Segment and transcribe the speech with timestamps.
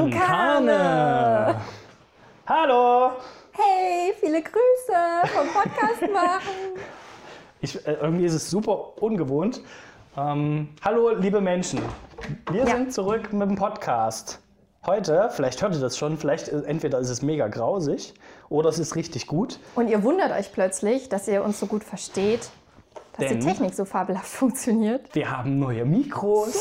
[0.00, 1.56] Con Carne.
[2.46, 3.10] Hallo.
[3.52, 6.80] Hey, viele Grüße vom Podcast machen.
[7.62, 9.60] Ich, äh, irgendwie ist es super ungewohnt.
[10.16, 11.82] Ähm, hallo, liebe Menschen.
[12.50, 12.66] Wir Ja.
[12.74, 14.40] sind zurück mit dem Podcast.
[14.86, 18.14] Heute, vielleicht hört ihr das schon, vielleicht äh, entweder ist es mega grausig
[18.48, 19.58] oder es ist richtig gut.
[19.74, 22.48] Und ihr wundert euch plötzlich, dass ihr uns so gut versteht,
[23.18, 25.14] dass Denn- die Technik so fabelhaft funktioniert.
[25.14, 26.56] Wir haben neue Mikros.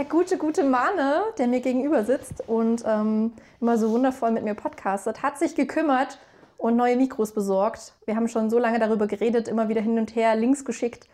[0.00, 4.54] Der gute, gute Mane, der mir gegenüber sitzt und ähm, immer so wundervoll mit mir
[4.54, 6.18] podcastet, hat sich gekümmert
[6.56, 7.92] und neue Mikros besorgt.
[8.06, 11.06] Wir haben schon so lange darüber geredet, immer wieder hin und her, Links geschickt.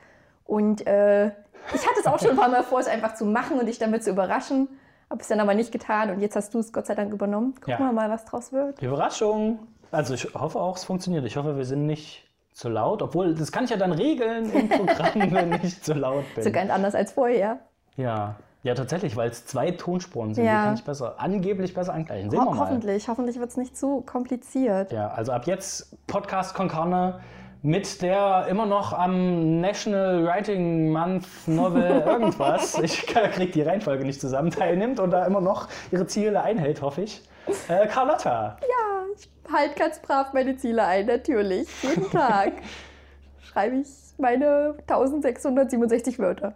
[0.44, 1.26] Und äh,
[1.74, 3.80] ich hatte es auch schon ein paar Mal vor, es einfach zu machen und dich
[3.80, 4.68] damit zu überraschen.
[5.10, 7.56] Habe es dann aber nicht getan und jetzt hast du es Gott sei Dank übernommen.
[7.56, 7.78] Gucken Ja.
[7.80, 8.80] wir mal, was draus wird.
[8.80, 9.66] Überraschung.
[9.90, 11.24] Also ich hoffe auch, es funktioniert.
[11.24, 13.02] Ich hoffe, wir sind nicht zu laut.
[13.02, 16.44] Obwohl, das kann ich ja dann regeln im Programm, wenn ich zu laut bin.
[16.44, 17.58] So ganz anders als vorher.
[17.96, 18.36] Ja.
[18.62, 20.44] Ja, tatsächlich, weil es zwei Tonspuren sind.
[20.44, 20.60] Ja.
[20.60, 22.30] Die kann ich besser, angeblich besser angleichen.
[22.30, 22.60] Sehen Ho wir mal.
[22.60, 24.90] hoffentlich, hoffentlich wird es nicht zu kompliziert.
[24.92, 27.20] Ja, also ab jetzt Podcast Con Carne
[27.62, 34.20] mit der immer noch am National Writing Month Novel irgendwas, ich krieg die Reihenfolge nicht
[34.20, 37.22] zusammen, teilnimmt und da immer noch ihre Ziele einhält, hoffe ich.
[37.68, 38.56] Äh, Carlotta.
[38.60, 41.68] Ja, ich halte ganz brav meine Ziele ein, natürlich.
[41.82, 42.52] Jeden Tag
[43.42, 46.54] schreibe ich meine 1667 Wörter.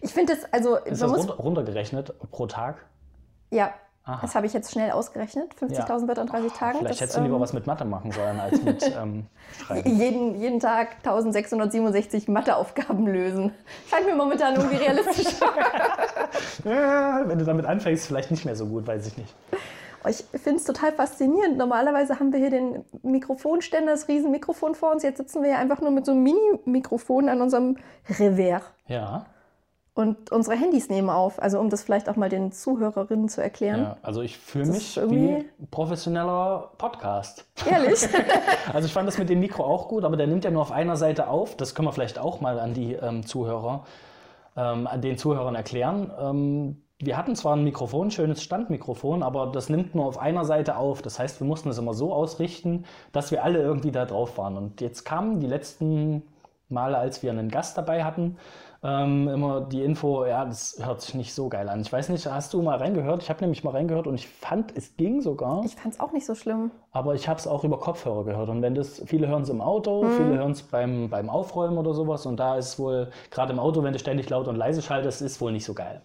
[0.00, 2.84] Ich finde das, also, Ist das runter, runtergerechnet pro Tag?
[3.50, 4.18] ja, Aha.
[4.22, 5.54] das habe ich jetzt schnell ausgerechnet.
[5.60, 6.78] 50.000 Wörter in 30 Tagen.
[6.78, 9.26] Vielleicht das, hättest du lieber ähm, was mit Mathe machen sollen als mit ähm,
[9.58, 9.98] Schreiben.
[9.98, 13.52] jeden, jeden Tag 1667 Matheaufgaben lösen.
[13.88, 15.34] Scheint mir momentan irgendwie realistisch.
[16.64, 19.34] Ja, wenn du damit anfängst, vielleicht nicht mehr so gut, weiß ich nicht.
[20.08, 21.58] Ich finde es total faszinierend.
[21.58, 25.02] Normalerweise haben wir hier den Mikrofonständer, das Riesenmikrofon vor uns.
[25.02, 27.76] Jetzt sitzen wir ja einfach nur mit so einem Mini-Mikrofon an unserem
[28.18, 28.62] Revers.
[28.86, 29.26] Ja,
[30.00, 31.40] Und unsere Handys nehmen auf.
[31.40, 33.82] Also um das vielleicht auch mal den Zuhörerinnen zu erklären.
[33.82, 33.96] ja.
[34.02, 37.44] also ich fühle mich irgendwie- wie professioneller Podcast.
[37.70, 38.08] Ehrlich?
[38.72, 40.70] Also ich fand das mit dem Mikro auch gut, aber der nimmt ja nur auf
[40.72, 41.56] einer Seite auf.
[41.56, 43.84] Das können wir vielleicht auch mal an die ähm, Zuhörer,
[44.56, 46.10] ähm, an den Zuhörern erklären.
[46.20, 50.44] Ähm, wir hatten zwar ein Mikrofon, ein schönes Standmikrofon, aber das nimmt nur auf einer
[50.44, 51.02] Seite auf.
[51.02, 54.56] Das heißt, wir mussten es immer so ausrichten, dass wir alle irgendwie da drauf waren.
[54.56, 56.22] Und jetzt kamen die letzten
[56.68, 58.36] Male, als wir einen Gast dabei hatten,
[58.82, 61.82] ähm, immer die Info, ja, das hört sich nicht so geil an.
[61.82, 63.22] Ich weiß nicht, hast du mal reingehört?
[63.22, 65.62] Ich habe nämlich mal reingehört und ich fand, es ging sogar.
[65.64, 66.70] ich fand es auch nicht so schlimm.
[66.90, 68.48] Aber ich habe es auch über Kopfhörer gehört.
[68.48, 71.92] Und wenn das, viele hören es im Auto, viele hören es beim, beim Aufräumen oder
[71.92, 72.24] sowas.
[72.24, 75.40] Und da ist wohl, gerade im Auto, wenn du ständig laut und leise schaltest, ist
[75.42, 76.00] wohl nicht so geil.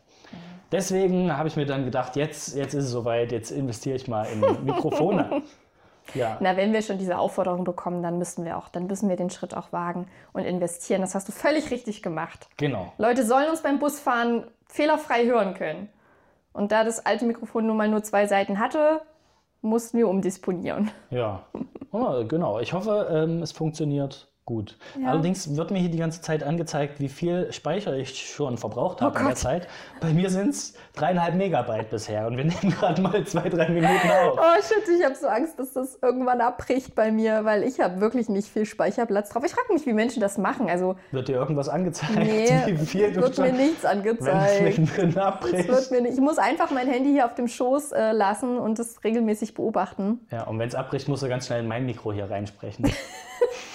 [0.72, 4.25] Deswegen habe ich mir dann gedacht, jetzt, jetzt ist es soweit, jetzt investiere ich mal
[4.25, 5.44] in Mikrofone.
[6.14, 6.38] ja.
[6.40, 9.30] Na, wenn wir schon diese Aufforderung bekommen, dann müssen wir auch, dann müssen wir den
[9.30, 11.02] Schritt auch wagen und investieren.
[11.02, 12.48] Das hast du völlig richtig gemacht.
[12.58, 12.94] Genau.
[12.98, 15.90] Leute sollen uns beim Busfahren fehlerfrei hören können.
[16.54, 19.02] Und da das alte Mikrofon nun mal nur zwei Seiten hatte,
[19.62, 20.92] mussten wir umdisponieren.
[21.10, 21.44] Ja.
[21.92, 22.60] Oh, genau.
[22.60, 24.78] Ich hoffe, ähm, es funktioniert gut.
[25.01, 25.09] Ja.
[25.09, 29.16] Allerdings wird mir hier die ganze Zeit angezeigt, wie viel Speicher ich schon verbraucht habe
[29.17, 29.35] Oh in der.
[29.35, 29.67] Zeit.
[30.01, 32.28] Bei mir sind es dreieinhalb Megabyte bisher.
[32.28, 34.38] Und wir nehmen gerade mal zwei, drei Minuten auf.
[34.39, 38.00] Oh shit, ich habe so Angst, dass das irgendwann abbricht bei mir, weil ich habe
[38.01, 39.44] wirklich nicht viel Speicherplatz drauf.
[39.45, 40.69] Ich frage mich, wie Menschen das machen.
[40.69, 42.16] Also, Wird dir irgendwas angezeigt?
[42.16, 44.62] nee, wie viel wird mir nichts wenn angezeigt.
[44.63, 45.91] mittendrin Es wird abbricht?
[45.91, 49.03] mir nicht, ich muss einfach mein Handy hier auf dem Schoß äh, lassen und das
[49.03, 50.19] regelmäßig beobachten.
[50.31, 52.85] Ja, und wenn es abbricht, musst du ganz schnell in mein Mikro hier reinsprechen.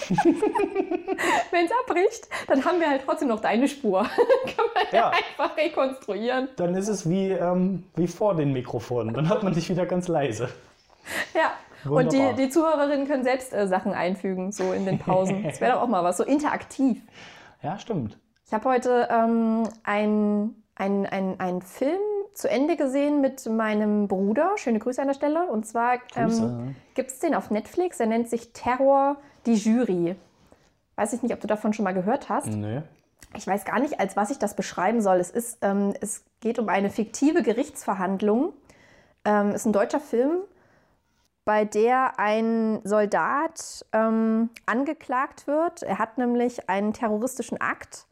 [1.50, 4.02] Wenn es abbricht, dann haben wir halt trotzdem noch deine Spur.
[4.56, 4.98] Kann man ja.
[4.98, 5.10] Ja.
[5.10, 6.48] einfach rekonstruieren.
[6.56, 9.14] Dann ist es wie, ähm, wie vor den Mikrofonen.
[9.14, 10.48] Dann hört man dich wieder ganz leise.
[11.34, 11.52] Ja.
[11.84, 12.04] Wunderbar.
[12.04, 15.42] Und die, die Zuhörerinnen können selbst äh, Sachen einfügen, so in den Pausen.
[15.50, 17.02] Das wäre doch auch mal was, so interaktiv.
[17.62, 18.18] Ja, stimmt.
[18.46, 22.00] Ich habe heute ähm, einen ein Film
[22.34, 24.52] zu Ende gesehen mit meinem Bruder.
[24.56, 25.46] Schöne Grüße an der Stelle.
[25.46, 28.00] Und zwar ähm, gibt es den auf Netflix.
[28.00, 30.16] Er nennt sich Terror, die Jury.
[30.96, 32.48] Weiß ich nicht, ob du davon schon mal gehört hast.
[32.48, 32.82] Nö.
[33.36, 35.18] Ich weiß gar nicht, als was ich das beschreiben soll.
[35.18, 38.52] Es, ist, ähm, es geht um eine fiktive Gerichtsverhandlung.
[39.24, 40.38] Ähm, ist ein deutscher Film,
[41.44, 45.82] bei der ein Soldat ähm, angeklagt wird.
[45.82, 48.06] Er hat nämlich einen terroristischen Akt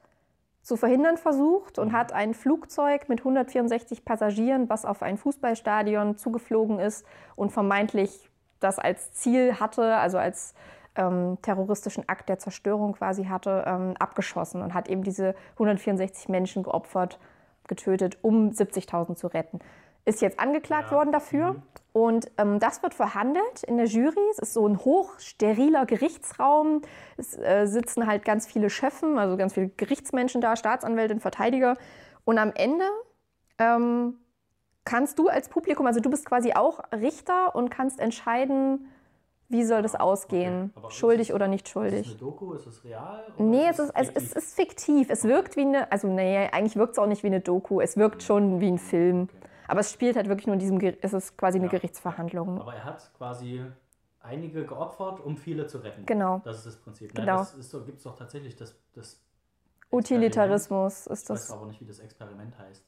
[0.63, 6.79] zu verhindern versucht und hat ein Flugzeug mit 164 Passagieren, was auf ein Fußballstadion zugeflogen
[6.79, 8.29] ist und vermeintlich
[8.61, 10.55] das als Ziel hatte, also als
[10.99, 16.63] ähm, terroristischen Akt der Zerstörung quasi hatte, ähm, abgeschossen und hat eben diese 164 Menschen
[16.65, 17.19] geopfert,
[17.67, 19.61] getötet, um 70.000 zu retten.
[20.05, 20.97] Ist jetzt angeklagt Ja.
[20.97, 21.57] worden dafür.
[21.93, 24.21] Und ähm, das wird verhandelt in der Jury.
[24.33, 26.83] Es ist so ein hochsteriler Gerichtsraum.
[27.17, 31.77] Es äh, sitzen halt ganz viele Schöffen, also ganz viele Gerichtsmenschen da, Staatsanwältin, Verteidiger.
[32.25, 32.85] Und am Ende
[33.59, 34.15] ähm,
[34.85, 38.89] kannst du als Publikum, also du bist quasi auch Richter und kannst entscheiden,
[39.49, 40.73] wie soll das ausgehen?
[40.89, 42.07] Ist Schuldig oder nicht Ist es schuldig?
[42.09, 42.53] eine Doku?
[42.53, 43.25] Ist es real?
[43.39, 44.27] Nee, es ist, es, fiktiv?
[44.27, 45.11] es ist fiktiv.
[45.11, 47.81] Es wirkt wie eine, also nee, eigentlich wirkt es auch nicht wie eine Doku.
[47.81, 49.29] Es wirkt schon wie ein Film.
[49.67, 51.73] Aber es spielt halt wirklich nur in diesem, es ist quasi eine Ja.
[51.73, 52.61] Gerichtsverhandlung.
[52.61, 53.65] Aber er hat quasi
[54.21, 56.05] einige geopfert, um viele zu retten.
[56.07, 56.41] Genau.
[56.45, 57.15] Das ist das Prinzip.
[57.15, 57.21] Ne?
[57.21, 57.39] Genau.
[57.39, 59.21] Das ist so, gibt es doch tatsächlich das, das
[59.91, 61.25] Utilitarismus ist Experiment.
[61.25, 61.51] Ich weiß das.
[61.57, 62.85] aber nicht, wie das Experiment heißt.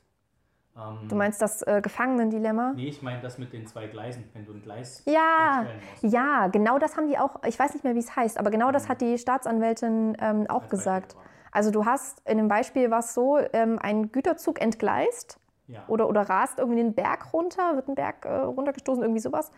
[0.77, 2.73] Ähm, Du meinst das äh, Gefangenendilemma?
[2.77, 5.67] Nee, ich meine das mit den zwei Gleisen, wenn du ein Gleis Ja,
[6.03, 8.71] ja, genau das haben die auch, ich weiß nicht mehr, wie es heißt, aber genau
[8.71, 11.17] das hat die Staatsanwältin ähm, auch Als gesagt.
[11.53, 15.83] Also du hast in dem Beispiel war es so, ähm, ein Güterzug entgleist Ja.
[15.89, 19.51] oder, oder rast irgendwie den Berg runter, wird ein Berg äh, runtergestoßen, irgendwie sowas.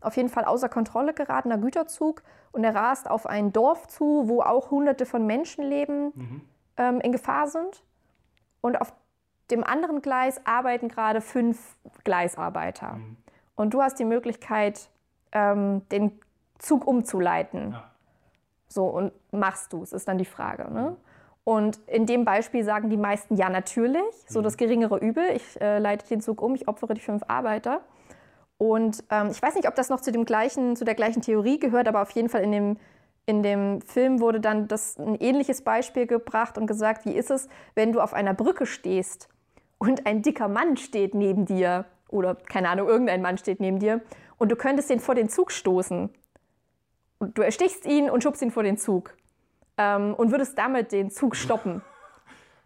[0.00, 4.42] Auf jeden Fall außer Kontrolle geratener Güterzug und er rast auf ein Dorf zu, wo
[4.42, 6.40] auch hunderte von Menschenleben Mhm.
[6.76, 7.82] ähm, in Gefahr sind.
[8.60, 8.92] Und auf
[9.50, 12.94] dem anderen Gleis arbeiten gerade fünf Gleisarbeiter.
[12.94, 13.16] Mhm.
[13.56, 14.88] Und du hast die Möglichkeit,
[15.32, 16.18] ähm, den
[16.58, 17.72] Zug umzuleiten.
[17.72, 17.90] Ja.
[18.68, 20.72] So, und machst du es, ist dann die Frage.
[20.72, 20.96] Ne?
[21.44, 25.24] Und in dem Beispiel sagen die meisten ja natürlich, so das geringere Übel.
[25.34, 27.80] Ich äh, leite den Zug um, ich opfere die fünf Arbeiter.
[28.58, 31.58] Und ähm, ich weiß nicht, ob das noch zu, dem gleichen, zu der gleichen Theorie
[31.58, 32.76] gehört, aber auf jeden Fall in dem,
[33.26, 37.48] in dem Film wurde dann das, ein ähnliches Beispiel gebracht und gesagt, wie ist es,
[37.74, 39.28] wenn du auf einer Brücke stehst
[39.80, 44.02] und ein dicker Mann steht neben dir oder keine Ahnung, irgendein Mann steht neben dir
[44.36, 46.10] und du könntest den vor den Zug stoßen.
[47.18, 49.16] Und du erstichst ihn und schubst ihn vor den Zug
[49.78, 51.82] ähm, und würdest damit den Zug stoppen.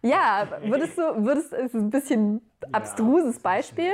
[0.01, 3.91] Ja, würdest du, würdest, ist ein bisschen abstruses Beispiel,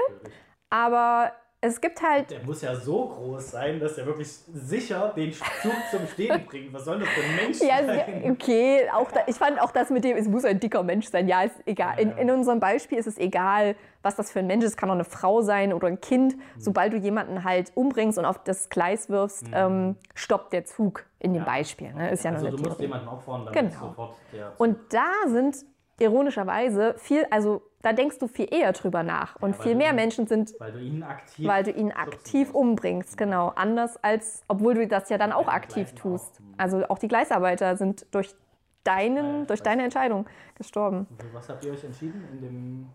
[0.70, 1.32] aber
[1.64, 5.74] es gibt halt Der muss ja so groß sein, dass er wirklich sicher den Zug
[5.92, 6.74] zum Stehen bringt.
[6.74, 8.32] Was soll das für ein Mensch Ja, sein?
[8.32, 11.28] okay, auch da, ich fand auch das mit dem, es muss ein dicker Mensch sein.
[11.28, 12.00] Ja, ist egal.
[12.00, 14.72] In, in unserem Beispiel ist es egal, was das für ein Mensch ist.
[14.72, 16.36] Es kann auch eine Frau sein oder ein Kind.
[16.36, 16.42] Mhm.
[16.58, 21.34] Sobald du jemanden halt umbringst und auf das Gleis wirfst, ähm, stoppt der Zug in
[21.34, 21.46] dem Ja.
[21.50, 21.94] Beispiel.
[21.94, 22.10] Ne?
[22.10, 22.84] Ist ja also nur du musst Theorie.
[22.92, 23.90] jemanden opfern, damit Genau.
[23.90, 25.58] sofort der Und da sind
[26.02, 29.36] ironischerweise viel, also da denkst du viel eher drüber nach.
[29.42, 32.52] Und weil viel mehr ihn- Menschen sind weil du ihn aktiv weil du ihn aktiv
[32.54, 33.50] umbringst, genau.
[33.56, 36.38] Anders als, obwohl du das ja dann auch Ja, aktiv tust.
[36.40, 36.60] auch.
[36.60, 38.36] Also auch die Gleisarbeiter sind durch
[38.84, 40.26] deinen, Ja, durch deine Entscheidung
[40.56, 41.08] gestorben.
[41.20, 42.90] Für was habt ihr euch entschieden in dem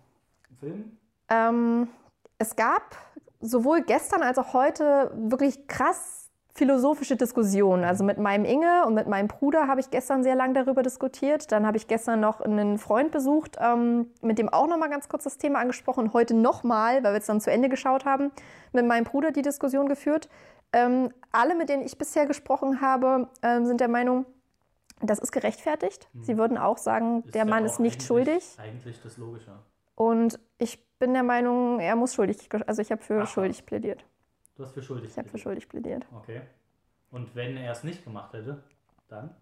[0.61, 0.97] Film?
[1.29, 1.89] Ähm,
[2.39, 2.97] es gab
[3.41, 6.26] sowohl gestern als auch heute wirklich krass
[6.57, 7.85] philosophische Diskussionen.
[7.85, 11.53] Also mit meinem Inge und mit meinem Bruder habe ich gestern sehr lange darüber diskutiert.
[11.53, 15.09] Dann habe ich gestern noch einen Freund besucht, ähm, mit dem auch noch mal ganz
[15.09, 16.13] kurz das Thema angesprochen.
[16.13, 18.33] Heute nochmal, weil wir es dann zu Ende geschaut haben,
[18.73, 20.29] mit meinem Bruder die Diskussion geführt.
[20.73, 24.27] Ähm, alle, mit denen ich bisher gesprochen habe, ähm, sind der Meinung,
[25.01, 26.09] das ist gerechtfertigt.
[26.23, 28.57] Sie würden auch sagen, der ja Mann ist nicht eigentlich- schuldig.
[28.59, 29.53] Eigentlich das Logische.
[29.95, 34.05] Und ich bin der Meinung, er muss schuldig, also ich habe für Ach, schuldig plädiert.
[34.57, 35.11] Du hast für schuldig.
[35.11, 35.43] Ich habe für plädiert.
[35.43, 36.07] schuldig plädiert.
[36.15, 36.41] Okay.
[37.11, 38.63] Und wenn er es nicht gemacht hätte,
[39.09, 39.35] dann?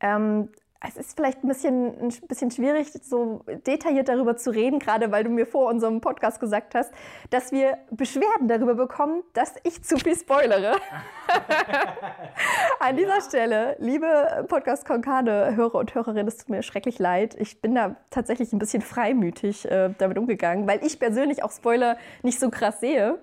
[0.00, 0.50] Ähm,
[0.82, 5.24] es ist vielleicht ein bisschen, ein bisschen schwierig, so detailliert darüber zu reden, gerade weil
[5.24, 6.90] du mir vor unserem Podcast gesagt hast,
[7.28, 10.76] dass wir Beschwerden darüber bekommen, dass ich zu viel spoilere.
[12.80, 17.36] An dieser Stelle, liebe Podcast Konkade-Hörer und Hörerinnen, es tut mir schrecklich leid.
[17.38, 21.98] Ich bin da tatsächlich ein bisschen freimütig äh, damit umgegangen, weil ich persönlich auch Spoiler
[22.22, 23.18] nicht so krass sehe.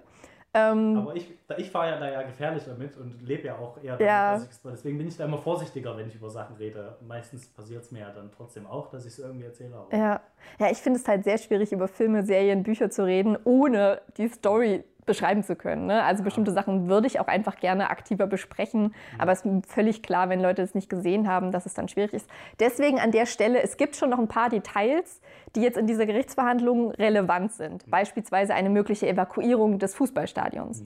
[0.53, 3.97] Ähm, Aber ich, ich fahre ja da ja gefährlich damit und lebe ja auch eher
[3.97, 4.37] damit, Ja.
[4.37, 6.97] ich deswegen bin ich da immer vorsichtiger, wenn ich über Sachen rede.
[7.05, 9.75] Meistens passiert es mir ja dann trotzdem auch, dass ich es irgendwie erzähle.
[9.91, 10.21] Ja,
[10.59, 14.29] ja ich finde es halt sehr schwierig, über Filme, Serien, Bücher zu reden, ohne die
[14.29, 15.87] Story beschreiben zu können.
[15.87, 16.03] Ne?
[16.03, 20.03] Also bestimmte Sachen würde ich auch einfach gerne aktiver besprechen, aber es ist mir völlig
[20.03, 22.29] klar, wenn Leute es nicht gesehen haben, dass es dann schwierig ist.
[22.59, 25.21] Deswegen an der Stelle, es gibt schon noch ein paar Details,
[25.55, 27.89] die jetzt in dieser Gerichtsverhandlung relevant sind.
[27.89, 30.83] Beispielsweise eine mögliche Evakuierung des Fußballstadions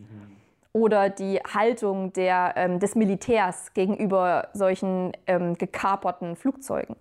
[0.73, 6.95] oder die Haltung der, ähm, des Militärs gegenüber solchen ähm, gekaperten Flugzeugen.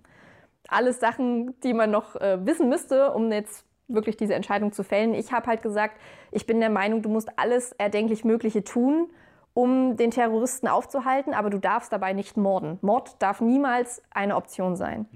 [0.68, 5.14] Alles Sachen, die man noch äh, wissen müsste, um jetzt wirklich diese Entscheidung zu fällen.
[5.14, 5.96] Ich habe halt gesagt,
[6.30, 9.10] ich bin der Meinung, du musst alles erdenklich Mögliche tun,
[9.54, 12.78] um den Terroristen aufzuhalten, aber du darfst dabei nicht morden.
[12.82, 15.06] Mord darf niemals eine Option sein.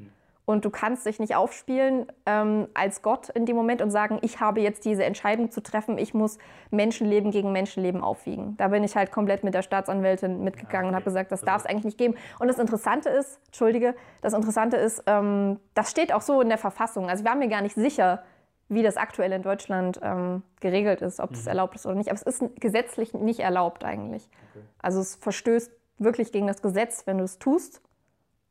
[0.47, 4.41] Und du kannst dich nicht aufspielen ähm, als Gott in dem Moment und sagen, ich
[4.41, 6.37] habe jetzt diese Entscheidung zu treffen, ich muss
[6.71, 8.55] Menschenleben gegen Menschenleben aufwiegen.
[8.59, 11.67] Da bin ich halt komplett mit der Staatsanwältin mitgegangen und habe gesagt, das darf es
[11.67, 12.15] eigentlich nicht geben.
[12.39, 16.59] Und das Interessante ist, Entschuldige, das Interessante ist, ähm, das steht auch so in der
[16.59, 17.09] Verfassung.
[17.09, 18.23] Also ich war mir gar nicht sicher,
[18.69, 22.11] wie das aktuell in Deutschland ähm, geregelt ist, ob das erlaubt ist oder nicht.
[22.11, 24.29] Aber es ist gesetzlich nicht erlaubt eigentlich.
[24.51, 24.65] Okay.
[24.81, 27.83] Also es verstößt wirklich gegen das Gesetz, wenn du es tust.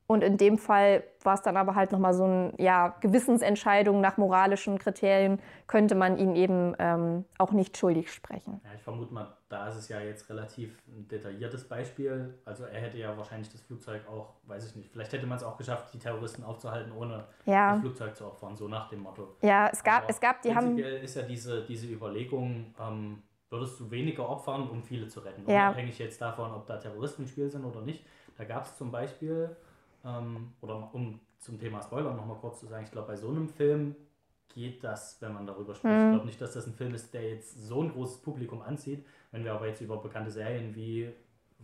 [0.05, 4.17] Und in dem Fall war es dann aber halt nochmal so eine ja, Gewissensentscheidung nach
[4.17, 8.59] moralischen Kriterien, könnte man ihn eben ähm, auch nicht schuldig sprechen.
[8.65, 12.33] Ja, ich vermute mal, da ist es ja jetzt relativ ein detailliertes Beispiel.
[12.43, 15.43] Also er hätte ja wahrscheinlich das Flugzeug auch, weiß ich nicht, vielleicht hätte man es
[15.43, 17.71] auch geschafft, die Terroristen aufzuhalten, ohne ja.
[17.71, 19.37] das Flugzeug zu opfern, so nach dem Motto.
[19.41, 20.77] Ja, es gab, es gab, die haben.
[20.77, 25.67] ist ja diese, diese Überlegung, ähm, würdest du weniger opfern, um viele zu retten, ja.
[25.67, 28.03] unabhängig jetzt davon, ob da Terroristen im Spiel sind oder nicht.
[28.37, 29.55] Da gab es zum Beispiel
[30.05, 33.49] ähm, oder um zum Thema Spoiler nochmal kurz zu sagen, ich glaube, bei so einem
[33.49, 33.95] Film
[34.53, 35.93] geht das, wenn man darüber spricht.
[35.93, 36.03] Mhm.
[36.03, 39.05] Ich glaube nicht, dass das ein Film ist, der jetzt so ein großes Publikum anzieht.
[39.31, 41.11] Wenn wir aber jetzt über bekannte Serien wie,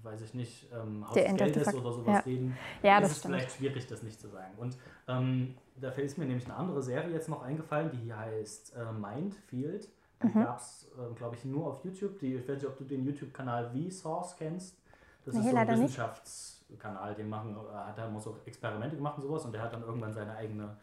[0.01, 2.19] weiß ich nicht, ähm, Haus des Geldes oder sowas ja.
[2.19, 3.36] reden, ja, ist es stimmt.
[3.36, 4.53] vielleicht schwierig, das nicht zu sagen.
[4.58, 4.77] Und
[5.08, 8.91] ähm, dafür ist mir nämlich eine andere Serie jetzt noch eingefallen, die hier heißt äh,
[8.91, 9.89] Mindfield.
[10.22, 10.43] Die mhm.
[10.43, 12.19] gab es, äh, glaube ich, nur auf YouTube.
[12.19, 14.77] Die, ich weiß nicht, ob du den YouTube-Kanal V-Source kennst.
[15.25, 19.17] Das nee, ist so ein Wissenschafts- Kanal, den machen, hat er immer so Experimente gemacht
[19.17, 20.77] und sowas und der hat dann irgendwann seine eigene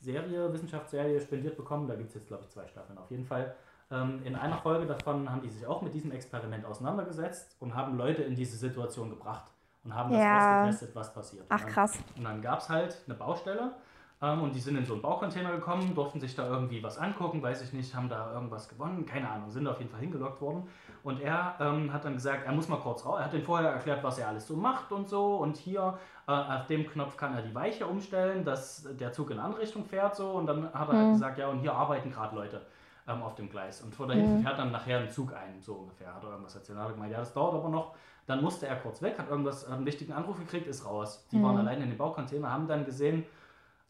[0.00, 1.86] Serie, Wissenschaftsserie spendiert bekommen.
[1.86, 3.54] Da gibt es jetzt, glaube ich, zwei Staffeln auf jeden Fall.
[3.90, 7.96] Ähm, in einer Folge davon haben die sich auch mit diesem Experiment auseinandergesetzt und haben
[7.96, 9.50] Leute in diese Situation gebracht
[9.84, 10.62] und haben das ja.
[10.62, 11.46] ausgetestet, was passiert.
[11.48, 11.98] Ach krass.
[12.16, 13.72] Und dann gab es halt eine Baustelle
[14.20, 17.62] und die sind in so einen Baucontainer gekommen, durften sich da irgendwie was angucken, weiß
[17.62, 20.64] ich nicht, haben da irgendwas gewonnen, keine Ahnung, sind auf jeden Fall hingelockt worden.
[21.02, 23.18] Und er ähm, hat dann gesagt, er muss mal kurz raus.
[23.18, 25.36] Er hat den vorher erklärt, was er alles so macht und so.
[25.36, 25.98] Und hier
[26.28, 29.62] äh, auf dem Knopf kann er die Weiche umstellen, dass der Zug in eine andere
[29.62, 30.16] Richtung fährt.
[30.16, 30.32] So.
[30.32, 31.12] Und dann hat er mhm.
[31.12, 32.66] gesagt, ja, und hier arbeiten gerade Leute
[33.08, 33.80] ähm, auf dem Gleis.
[33.80, 34.42] Und vor da hinten mhm.
[34.42, 36.14] fährt dann nachher ein Zug ein, so ungefähr.
[36.14, 36.78] Hat er irgendwas erzählt.
[36.78, 37.94] Hat er gemeint, ja, das dauert aber noch.
[38.26, 41.26] Dann musste er kurz weg, hat irgendwas, einen wichtigen Anruf gekriegt, ist raus.
[41.32, 41.44] Die mhm.
[41.44, 43.24] waren alleine in dem Baucontainer, haben dann gesehen,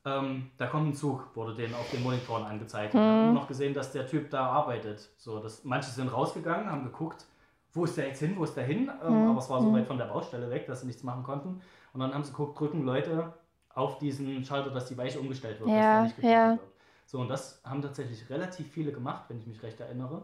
[0.04, 2.94] ähm, da kommt ein Zug, wurde denen auf den Monitoren angezeigt.
[2.94, 2.98] Mhm.
[2.98, 5.10] haben noch gesehen, dass der Typ da arbeitet.
[5.16, 7.26] So, dass, manche sind rausgegangen, haben geguckt,
[7.72, 8.90] wo ist der jetzt hin, wo ist der hin?
[9.04, 9.30] Ähm, mhm.
[9.30, 9.74] Aber es war so mhm.
[9.74, 11.60] weit von der Baustelle weg, dass sie nichts machen konnten.
[11.92, 13.32] Und dann haben sie geguckt, drücken Leute
[13.74, 16.50] auf diesen Schalter, dass die Weiche umgestellt wird, ja, dass nicht ja.
[16.50, 16.60] wird.
[17.06, 20.22] So, und das haben tatsächlich relativ viele gemacht, wenn ich mich recht erinnere.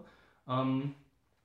[0.49, 0.95] Ähm,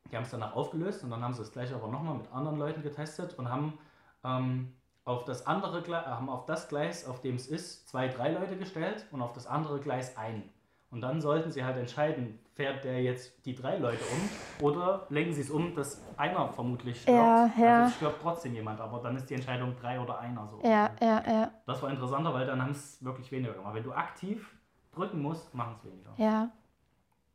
[0.10, 2.58] die haben es danach aufgelöst und dann haben sie das gleiche aber nochmal mit anderen
[2.58, 3.78] Leuten getestet und haben
[4.24, 4.74] ähm,
[5.04, 8.58] auf das andere äh, haben auf das Gleis, auf dem es ist, zwei, drei Leute
[8.58, 10.50] gestellt und auf das andere Gleis ein.
[10.92, 15.34] Und dann sollten sie halt entscheiden, fährt der jetzt die drei Leute um oder lenken
[15.34, 17.18] sie es um, dass einer vermutlich stirbt.
[17.18, 17.78] Ja, ja.
[17.78, 20.60] Also es stirbt trotzdem jemand, aber dann ist die Entscheidung drei oder einer so.
[20.64, 21.52] Ja, ja, ja.
[21.66, 23.74] Das war interessanter, weil dann haben es wirklich weniger gemacht.
[23.74, 24.54] Wenn du aktiv
[24.92, 26.12] drücken musst, machen es weniger.
[26.18, 26.50] Ja.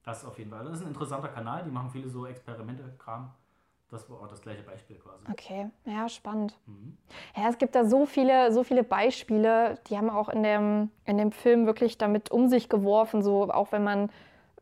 [0.02, 0.62] Das auf jeden Fall.
[0.62, 3.32] Das ist ein interessanter Kanal, die machen viele so Experimente, Kram.
[3.90, 5.24] Das war auch das gleiche Beispiel quasi.
[5.30, 6.58] Okay, ja, spannend.
[6.66, 6.96] Mhm.
[7.36, 11.18] Ja, es gibt da so viele, so viele Beispiele, die haben auch in dem, in
[11.18, 14.10] dem Film wirklich damit um sich geworfen, so auch wenn man,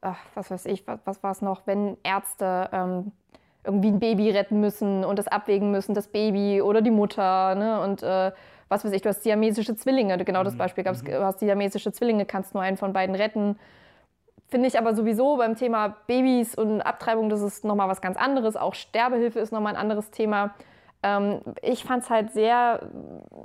[0.02, 3.12] ach, was weiß ich, was, was war es noch, wenn Ärzte ähm,
[3.64, 7.81] irgendwie ein Baby retten müssen und das abwägen müssen, das Baby oder die Mutter, ne?
[7.81, 8.31] Und äh,
[8.69, 10.59] was weiß ich, du hast siamesische Zwillinge, genau das mhm.
[10.59, 11.07] Beispiel gab es, mhm.
[11.07, 13.59] du hast siamesische Zwillinge, kannst nur einen von beiden retten.
[14.55, 18.55] Finde ich aber sowieso beim Thema Babys und Abtreibung, das ist nochmal was ganz anderes.
[18.55, 20.55] Auch Sterbehilfe ist nochmal ein anderes Thema.
[21.03, 22.89] Ähm, ich fand es halt sehr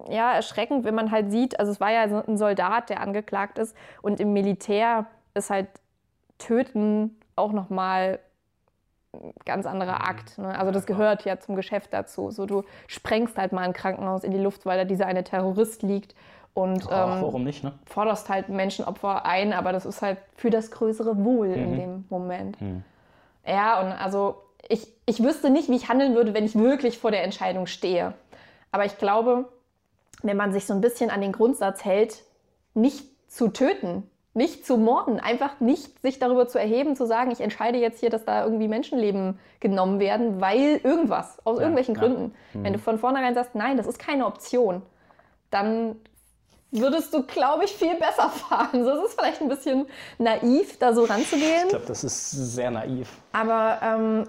[0.07, 3.75] ja, erschreckend, wenn man halt sieht, also es war ja ein Soldat, der angeklagt ist
[4.03, 5.69] und im Militär ist halt
[6.37, 8.19] Töten auch nochmal
[9.11, 10.05] ein ganz anderer mhm.
[10.05, 10.37] Akt.
[10.37, 10.59] Ne?
[10.59, 12.29] Also das gehört ja zum Geschäft dazu.
[12.29, 15.81] So, du sprengst halt mal ein Krankenhaus in die Luft, weil da dieser eine Terrorist
[15.81, 16.13] liegt
[16.53, 17.73] und Ach, ähm, warum nicht, ne?
[17.85, 21.63] forderst halt Menschenopfer ein, aber das ist halt für das größere Wohl mhm.
[21.63, 22.59] in dem Moment.
[22.61, 22.83] Mhm.
[23.45, 27.11] Ja, und also ich, ich wüsste nicht, wie ich handeln würde, wenn ich wirklich vor
[27.11, 28.13] der Entscheidung stehe.
[28.71, 29.47] Aber ich glaube,
[30.21, 32.23] wenn man sich so ein bisschen an den Grundsatz hält,
[32.73, 34.03] nicht zu töten,
[34.33, 38.09] nicht zu morden, einfach nicht sich darüber zu erheben, zu sagen, ich entscheide jetzt hier,
[38.09, 42.01] dass da irgendwie Menschenleben genommen werden, weil irgendwas, aus ja, irgendwelchen ja.
[42.01, 42.33] Gründen.
[42.53, 42.63] Mhm.
[42.63, 44.81] Wenn du von vornherein sagst, nein, das ist keine Option,
[45.49, 45.95] dann
[46.71, 48.83] würdest du, glaube ich, viel besser fahren.
[48.83, 51.63] So ist es vielleicht ein bisschen naiv, da so ranzugehen.
[51.63, 53.09] Ich glaube, das ist sehr naiv.
[53.31, 54.23] Aber ähm,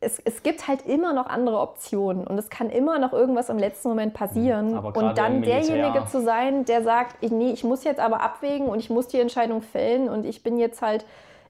[0.00, 3.58] es, es, gibt halt immer noch andere Optionen und es kann immer noch irgendwas im
[3.58, 4.76] letzten Moment passieren.
[4.76, 8.80] und dann derjenige zu sein, der sagt, ich, nee, ich muss jetzt aber abwägen und
[8.80, 11.04] ich muss die Entscheidung fällen und ich bin jetzt halt,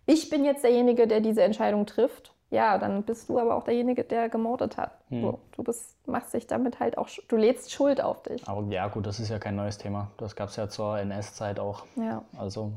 [0.05, 4.05] ich bin jetzt derjenige, der diese Entscheidung trifft ja, dann bist du aber auch derjenige,
[4.05, 4.93] der gemordet hat.
[5.09, 5.23] Hm.
[5.23, 8.47] So, du bist, machst dich damit halt auch, du lädst Schuld auf dich.
[8.47, 10.11] Aber ja, gut, das ist ja kein neues Thema.
[10.19, 11.85] Das gab es ja zur NS-Zeit auch.
[11.97, 12.23] Ja.
[12.39, 12.73] Also,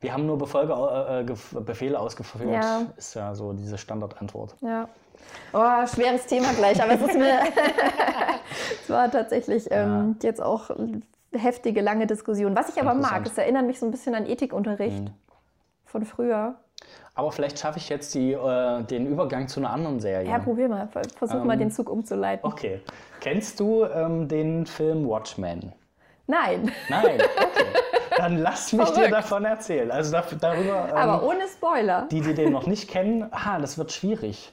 [0.00, 2.82] wir haben nur Befolge, äh, äh Befehle ausgeführt, ja.
[2.96, 4.56] ist ja so diese Standardantwort.
[4.60, 4.88] Ja.
[5.52, 7.38] Oh, schweres Thema gleich, aber es ist mir.
[8.82, 10.28] es war tatsächlich ähm, ja.
[10.28, 10.68] jetzt auch
[11.32, 12.56] heftige, lange Diskussion.
[12.56, 15.14] Was ich aber mag, es erinnert mich so ein bisschen an Ethikunterricht hm.
[15.84, 16.56] von früher.
[17.14, 20.28] Aber vielleicht schaffe ich jetzt die, äh, den Übergang zu einer anderen Serie.
[20.28, 20.88] Ja, probier mal.
[20.88, 22.46] Versuch Ähm, mal den Zug umzuleiten.
[22.50, 22.80] Okay.
[23.20, 25.72] Kennst du ähm, den Film Watchmen?
[26.26, 27.18] Nein, Nein.
[27.36, 27.66] Okay.
[28.16, 29.12] Dann lass mich dir Verrückt.
[29.12, 29.90] davon erzählen.
[29.90, 30.88] Also da, darüber.
[30.90, 32.06] Ähm, aber ohne Spoiler.
[32.10, 34.52] Die, die den noch nicht kennen, ah, das wird schwierig.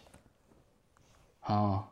[1.43, 1.83] Ah.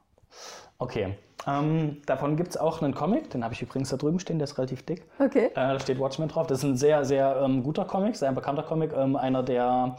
[0.79, 1.17] Okay.
[1.45, 4.45] Ähm, davon gibt es auch einen Comic, den habe ich übrigens da drüben stehen, der
[4.45, 5.05] ist relativ dick.
[5.19, 5.45] Okay.
[5.47, 6.47] Äh, da steht Watchmen drauf.
[6.47, 8.91] Das ist ein sehr, sehr ähm, guter Comic, sehr bekannter Comic.
[8.93, 9.95] Ähm, einer, der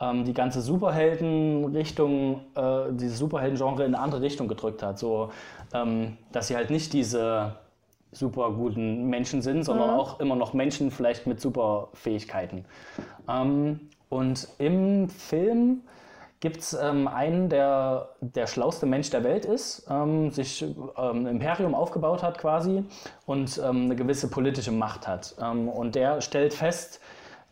[0.00, 4.98] ähm, die ganze Superhelden-Richtung, äh, dieses Superhelden-Genre in eine andere Richtung gedrückt hat.
[4.98, 5.30] So,
[5.74, 7.56] ähm, dass sie halt nicht diese
[8.12, 12.64] super guten Menschen sind, sondern auch immer noch Menschen vielleicht mit Superfähigkeiten.
[13.28, 15.82] Ähm, und im Film
[16.40, 21.26] gibt es ähm, einen, der der schlauste Mensch der Welt ist, ähm, sich ähm, ein
[21.26, 22.84] Imperium aufgebaut hat quasi
[23.26, 25.36] und ähm, eine gewisse politische Macht hat.
[25.40, 27.00] Ähm, und der stellt fest,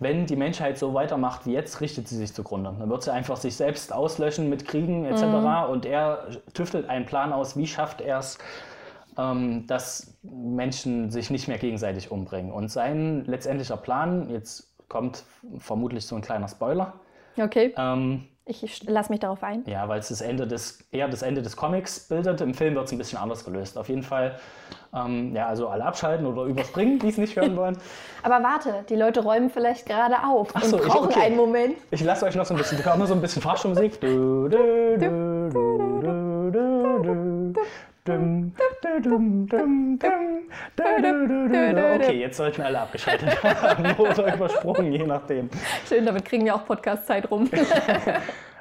[0.01, 2.75] wenn die Menschheit so weitermacht wie jetzt, richtet sie sich zugrunde.
[2.79, 5.71] Dann wird sie einfach sich selbst auslöschen mit Kriegen etc.
[5.71, 8.39] Und er tüftelt einen Plan aus, wie schafft er es,
[9.19, 12.53] ähm, dass Menschen sich nicht mehr gegenseitig umbringen.
[12.53, 15.25] Und sein letztendlicher Plan, jetzt kommt
[15.59, 16.95] vermutlich so ein kleiner Spoiler,
[17.37, 17.75] Okay.
[17.77, 19.63] ähm, Ich lass mich darauf ein.
[19.67, 22.41] ja, weil es das Ende des, eher das Ende des Comics bildet.
[22.41, 23.77] Im Film wird es ein bisschen anders gelöst.
[23.77, 24.39] Auf jeden Fall,
[24.95, 27.77] ähm, ja, also alle abschalten oder überspringen, die es nicht hören wollen.
[28.23, 31.21] Aber warte, die Leute räumen vielleicht gerade auf Ach so, und ich- brauchen okay.
[31.21, 31.77] einen Moment.
[31.91, 34.01] Ich lasse euch noch so ein bisschen, wir hören nur so ein bisschen Fahrstuhlmusik.
[41.97, 45.49] Okay, jetzt sollten alle abgeschaltet haben oder übersprungen, je nachdem.
[45.89, 47.49] Schön, damit kriegen wir auch Podcast-Zeit rum.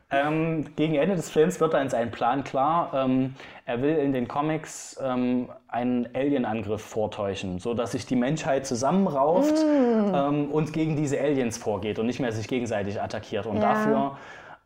[0.10, 2.92] Ähm, gegen Ende des Films wird dann sein Plan klar.
[2.94, 9.56] Ähm, er will in den Comics ähm, einen Alien-Angriff vortäuschen, sodass sich die Menschheit zusammenrauft
[9.58, 13.46] ähm, und gegen diese Aliens vorgeht und nicht mehr sich gegenseitig attackiert.
[13.46, 13.62] Und Ja.
[13.74, 14.18] dafür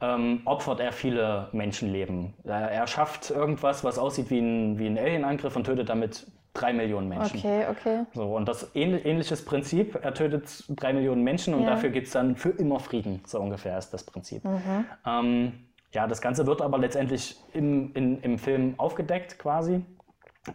[0.01, 2.33] ähm, opfert er viele Menschenleben.
[2.43, 7.07] Er, schafft irgendwas, was aussieht wie ein, wie ein Alien-Angriff und tötet damit drei Millionen
[7.07, 7.37] Menschen.
[7.39, 8.05] Okay, okay.
[8.13, 11.71] So, und das ähnl ähnliches Prinzip, er tötet drei Millionen Menschen und Ja.
[11.71, 14.43] dafür gibt es dann für immer Frieden, so ungefähr ist das Prinzip.
[14.43, 14.85] Mhm.
[15.05, 15.53] Ähm,
[15.93, 19.81] ja, das Ganze wird aber letztendlich im, in, im Film aufgedeckt quasi.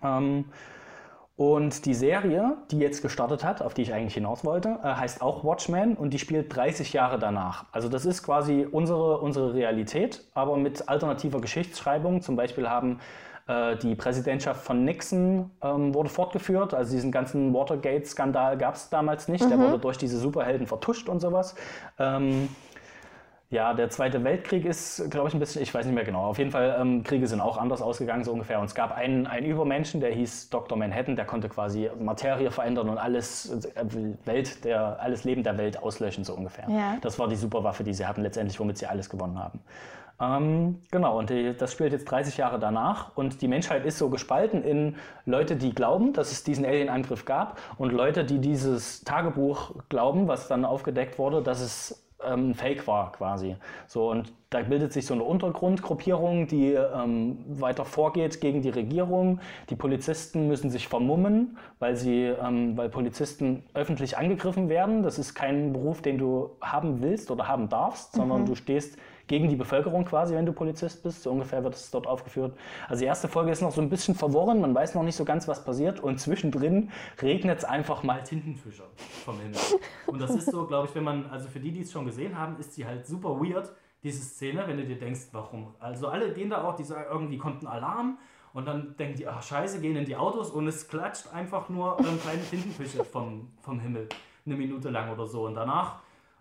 [0.02, 0.46] Ähm,
[1.36, 5.20] und die Serie, die jetzt gestartet hat, auf die ich eigentlich hinaus wollte, äh, heißt
[5.20, 7.66] auch Watchmen und die spielt 30 Jahre danach.
[7.72, 12.22] Also das ist quasi unsere, unsere Realität, aber mit alternativer Geschichtsschreibung.
[12.22, 13.00] Zum Beispiel haben
[13.48, 16.72] äh, die Präsidentschaft von Nixon ähm, wurde fortgeführt.
[16.72, 19.48] Also diesen ganzen Watergate-Skandal gab es damals nicht.
[19.50, 21.54] Der wurde durch diese Superhelden vertuscht und sowas.
[21.98, 22.48] Ähm,
[23.56, 26.26] ja, der Zweite Weltkrieg ist, glaube ich, ein bisschen, ich weiß nicht mehr genau.
[26.26, 28.60] Auf jeden Fall, ähm, Kriege sind auch anders ausgegangen, so ungefähr.
[28.60, 30.76] Und es gab einen, einen Übermenschen, der hieß Dr.
[30.76, 33.84] Manhattan, der konnte quasi Materie verändern und alles, äh,
[34.26, 36.68] Welt der, alles Leben der Welt auslöschen, so ungefähr.
[36.68, 36.98] Ja.
[37.00, 39.60] Das war die Superwaffe, die sie hatten, letztendlich, womit sie alles gewonnen haben.
[40.20, 44.08] Ähm, genau, und die, das spielt jetzt 30 Jahre danach und die Menschheit ist so
[44.08, 49.74] gespalten in Leute, die glauben, dass es diesen Alien-Angriff gab und Leute, die dieses Tagebuch
[49.88, 53.56] glauben, was dann aufgedeckt wurde, dass es ähm, ein Fake war quasi.
[53.86, 59.40] So, und da bildet sich so eine Untergrundgruppierung, die ähm, weiter vorgeht gegen die Regierung.
[59.70, 65.02] Die Polizisten müssen sich vermummen, weil, sie, ähm, weil Polizisten öffentlich angegriffen werden.
[65.02, 68.96] Das ist kein Beruf, den du haben willst oder haben darfst, sondern du stehst
[69.26, 71.22] gegen die Bevölkerung quasi, wenn du Polizist bist.
[71.22, 72.56] So ungefähr wird es dort aufgeführt.
[72.88, 75.24] Also die erste Folge ist noch so ein bisschen verworren, man weiß noch nicht so
[75.24, 78.84] ganz, was passiert und zwischendrin regnet es einfach mal Tintenfische
[79.24, 79.58] vom Himmel.
[80.06, 82.38] Und das ist so, glaube ich, wenn man, also für die, die es schon gesehen
[82.38, 85.74] haben, ist sie halt super weird, diese Szene, wenn du dir denkst, warum?
[85.80, 88.18] Also alle gehen da auch, die sagen, irgendwie kommt ein Alarm
[88.52, 91.98] und dann denken die, ach scheiße, gehen in die Autos und es klatscht einfach nur
[91.98, 94.08] ähm, kleine Tintenfische vom, vom Himmel.
[94.46, 95.46] Eine Minute lang oder so.
[95.46, 95.98] Und danach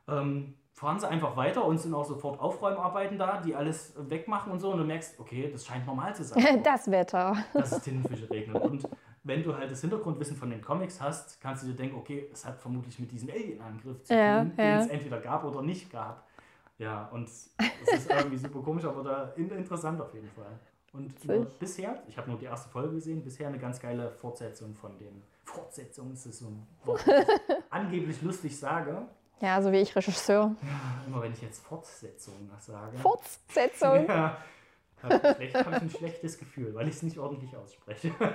[0.08, 4.59] ähm, fahren sie einfach weiter und sind auch sofort Aufräumarbeiten da, die alles wegmachen und
[4.59, 4.71] so.
[4.71, 7.35] Und du merkst, okay, das scheint normal zu sein Das Wetter.
[7.53, 8.61] dass es Tintenfische regnet.
[8.61, 8.88] Und
[9.23, 12.45] wenn du halt das Hintergrundwissen von den Comics hast, kannst du dir denken, okay, es
[12.45, 14.79] hat vermutlich mit diesem Alien-Angriff zu Ja, tun, den ja.
[14.81, 16.27] es entweder gab oder nicht gab.
[16.77, 17.53] Ja, und es
[17.93, 20.59] ist irgendwie super komisch, aber da in, interessant auf jeden Fall.
[20.91, 21.13] Und
[21.57, 25.23] bisher, ich habe nur die erste Folge gesehen, bisher eine ganz geile Fortsetzung von den
[25.45, 29.07] Fortsetzung ist es so ein Wort, das ich angeblich lustig sage.
[29.41, 30.56] Ja, so wie ich Regisseur.
[31.08, 32.98] Immer wenn ich jetzt Fortsetzung sage.
[32.98, 34.08] Fortsetzung.
[35.04, 38.10] Ja, habe ich, ein schlechtes Gefühl, weil ich es nicht ordentlich ausspreche.
[38.10, 38.26] Du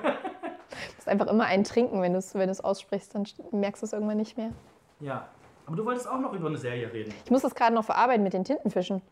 [0.96, 3.92] musst einfach immer einen trinken, wenn du es wenn du's aussprichst, dann merkst du es
[3.92, 4.52] irgendwann nicht mehr.
[5.00, 5.26] Ja,
[5.66, 7.12] aber du wolltest auch noch über eine Serie reden.
[7.24, 9.02] Ich muss das gerade noch verarbeiten mit den Tintenfischen.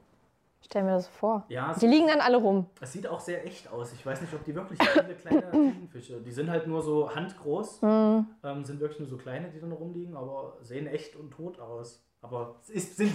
[0.65, 1.45] Stell mir das vor.
[1.49, 2.67] Ja, Die liegen dann alle rum.
[2.81, 3.93] es sieht auch sehr echt aus.
[3.93, 7.83] Ich weiß nicht, ob die wirklich viele kleine Tintenfische, die sind halt nur so handgroß,
[7.83, 8.27] Mhm.
[8.45, 12.05] ähm, sind wirklich nur so kleine, die dann rumliegen, aber sehen echt und tot aus.
[12.21, 13.13] Aber es ist, sind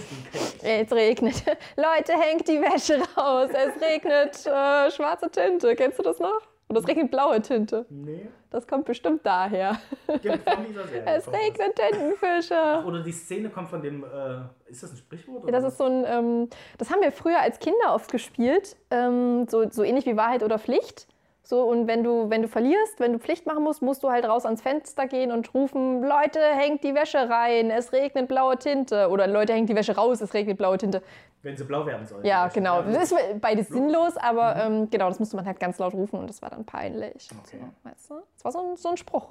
[0.60, 0.80] keine.
[0.82, 1.44] Es regnet.
[1.76, 3.50] Leute, hängt die Wäsche raus.
[3.52, 5.76] Es regnet äh, schwarze Tinte.
[5.76, 6.40] Kennst du das noch?
[6.66, 7.84] Und es regnet blaue Tinte.
[7.90, 9.78] Nee, Das kommt bestimmt daher.
[10.06, 11.04] von dieser Serie.
[11.06, 12.82] Es regnet Tintenfische.
[12.86, 15.42] Oder die Szene kommt von dem, äh, ist das ein Sprichwort?
[15.42, 15.52] Ja, Oder?
[15.52, 16.48] das ist so ein, ähm,
[16.78, 20.58] das haben wir früher als Kinder oft gespielt, ähm, so, so ähnlich wie Wahrheit oder
[20.58, 21.06] Pflicht.
[21.46, 24.24] So, und wenn du, wenn du verlierst, wenn du Pflicht machen musst, musst du halt
[24.26, 29.10] raus ans Fenster gehen und rufen, Leute, hängt die Wäsche rein, es regnet blaue Tinte.
[29.10, 31.02] Oder Leute, hängt die Wäsche raus, es regnet blaue Tinte.
[31.42, 32.26] Wenn sie blau werden soll.
[32.26, 32.80] Ja, genau.
[32.80, 34.74] Das ist beides sinnlos, aber Mhm.
[34.84, 37.28] ähm, genau, das musste man halt ganz laut rufen und das war dann peinlich.
[37.44, 37.58] Okay.
[37.60, 38.14] So, weißt du?
[38.36, 39.28] Das war so ein, so ein Spruch.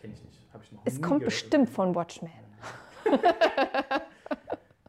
[0.00, 0.40] Kenn ich nicht.
[0.52, 1.26] Hab ich noch Es kommt gehört.
[1.26, 2.32] bestimmt von Watchmen.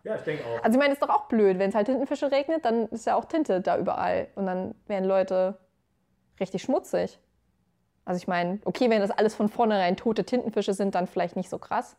[0.04, 0.64] Ja, ich denke auch.
[0.64, 3.16] Also ich meine, ist doch auch blöd, wenn es halt Tintenfische regnet, dann ist ja
[3.16, 5.58] auch Tinte da überall und dann werden Leute
[6.40, 7.20] richtig schmutzig.
[8.06, 11.50] Also ich meine, okay, wenn das alles von vornherein tote Tintenfische sind, dann vielleicht nicht
[11.50, 11.98] so krass.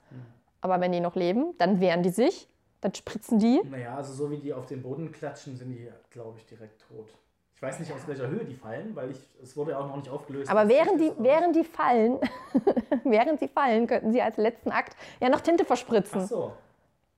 [0.61, 2.49] Aber wenn die noch leben, dann wehren die sich,
[2.81, 3.61] dann spritzen die.
[3.65, 7.09] Naja, also so wie die auf den Boden klatschen, sind die, glaube ich, direkt tot.
[7.55, 9.97] Ich weiß nicht, aus welcher Höhe die fallen, weil ich, es wurde ja auch noch
[9.97, 10.49] nicht aufgelöst.
[10.51, 12.19] Aber während die, ist, während die fallen,
[13.05, 16.21] während sie fallen, könnten sie als letzten Akt ja noch Tinte verspritzen.
[16.23, 16.53] Ach so.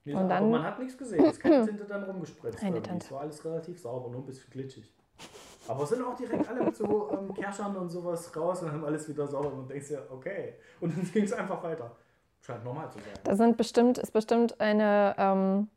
[0.04, 1.22] Nee, Und aber dann- man hat nichts gesehen.
[1.24, 2.58] Es ist keine Tinte dann rumgespritzt.
[2.58, 2.88] Keine irgendwie.
[2.90, 3.04] Tinte.
[3.06, 4.90] Es war alles relativ sauber, nur ein bisschen glitschig.
[5.70, 8.84] Aber es sind auch direkt alle mit so ähm, Kerschern und sowas raus und haben
[8.84, 10.54] alles wieder sauber und denkst dir, okay.
[10.80, 11.92] Und dann ging es einfach weiter.
[12.40, 13.08] Scheint normal zu sein.
[13.24, 15.68] Das sind bestimmt, ist bestimmt eine, ähm,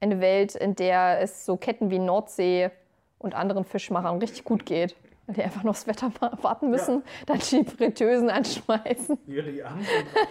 [0.00, 2.70] eine Welt, in der es so Ketten wie Nordsee
[3.18, 4.96] und anderen Fischmachern richtig gut geht.
[5.26, 9.18] Weil die einfach noch das Wetter wa- warten müssen, dann die Fritteusen anschmeißen.
[9.26, 9.84] Die, die haben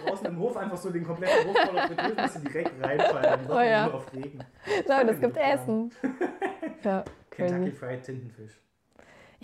[0.07, 3.39] draußen im Hof einfach so den kompletten Hof voller Fritteuse, dass sie direkt reinfallen.
[3.45, 3.85] Die Oh ja.
[3.87, 4.39] nur auf Regen.
[4.87, 5.53] Nein, es gibt Ja.
[5.53, 5.91] Essen.
[6.83, 7.71] Ja, Kentucky.
[7.71, 8.61] Fried Tintenfisch.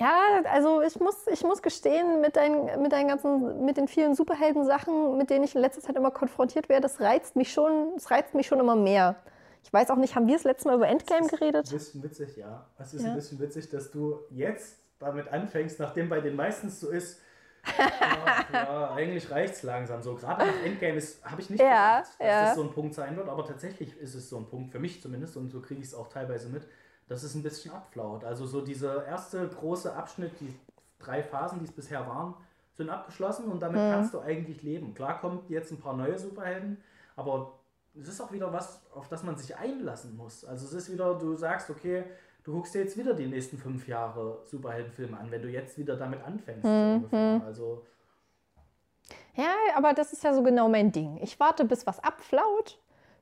[0.01, 4.15] Ja, also ich muss, ich muss gestehen, mit, deinen, mit, deinen ganzen, mit den vielen
[4.15, 8.09] Superhelden-Sachen, mit denen ich in letzter Zeit immer konfrontiert werde, das reizt mich schon, das
[8.09, 9.15] reizt mich schon immer mehr.
[9.63, 11.77] Ich weiß auch nicht, haben wir das letzte Mal über Endgame Ein geredet?
[11.77, 12.67] bisschen witzig, ja.
[12.77, 13.09] Es ist Ja.
[13.09, 17.21] ein bisschen witzig, dass du jetzt damit anfängst, nachdem bei den meistens so ist,
[17.99, 20.01] ja, ja, eigentlich reicht es langsam.
[20.01, 22.39] So gerade nach Endgame ist, habe ich nicht Ja, gedacht, dass ja.
[22.39, 25.01] das so ein Punkt sein wird, aber tatsächlich ist es so ein Punkt, für mich
[25.01, 26.67] zumindest, und so kriege ich es auch teilweise mit,
[27.11, 28.23] dass es ein bisschen abflaut.
[28.23, 30.57] Also so dieser erste große Abschnitt, die
[30.97, 32.35] drei Phasen, die es bisher waren,
[32.73, 33.91] sind abgeschlossen und damit Mhm.
[33.91, 34.93] kannst du eigentlich leben.
[34.93, 36.77] Klar kommt jetzt ein paar neue Superhelden,
[37.17, 37.51] aber
[37.99, 40.45] es ist auch wieder was, auf das man sich einlassen muss.
[40.45, 42.05] Also es ist wieder, du sagst, okay,
[42.45, 45.97] du guckst dir jetzt wieder die nächsten fünf Jahre Superheldenfilme an, wenn du jetzt wieder
[45.97, 46.63] damit anfängst.
[46.63, 47.41] Mhm.
[47.45, 47.85] Also
[49.35, 51.17] Ja, aber das ist ja so genau mein Ding.
[51.21, 52.79] Ich warte, bis was abflaut,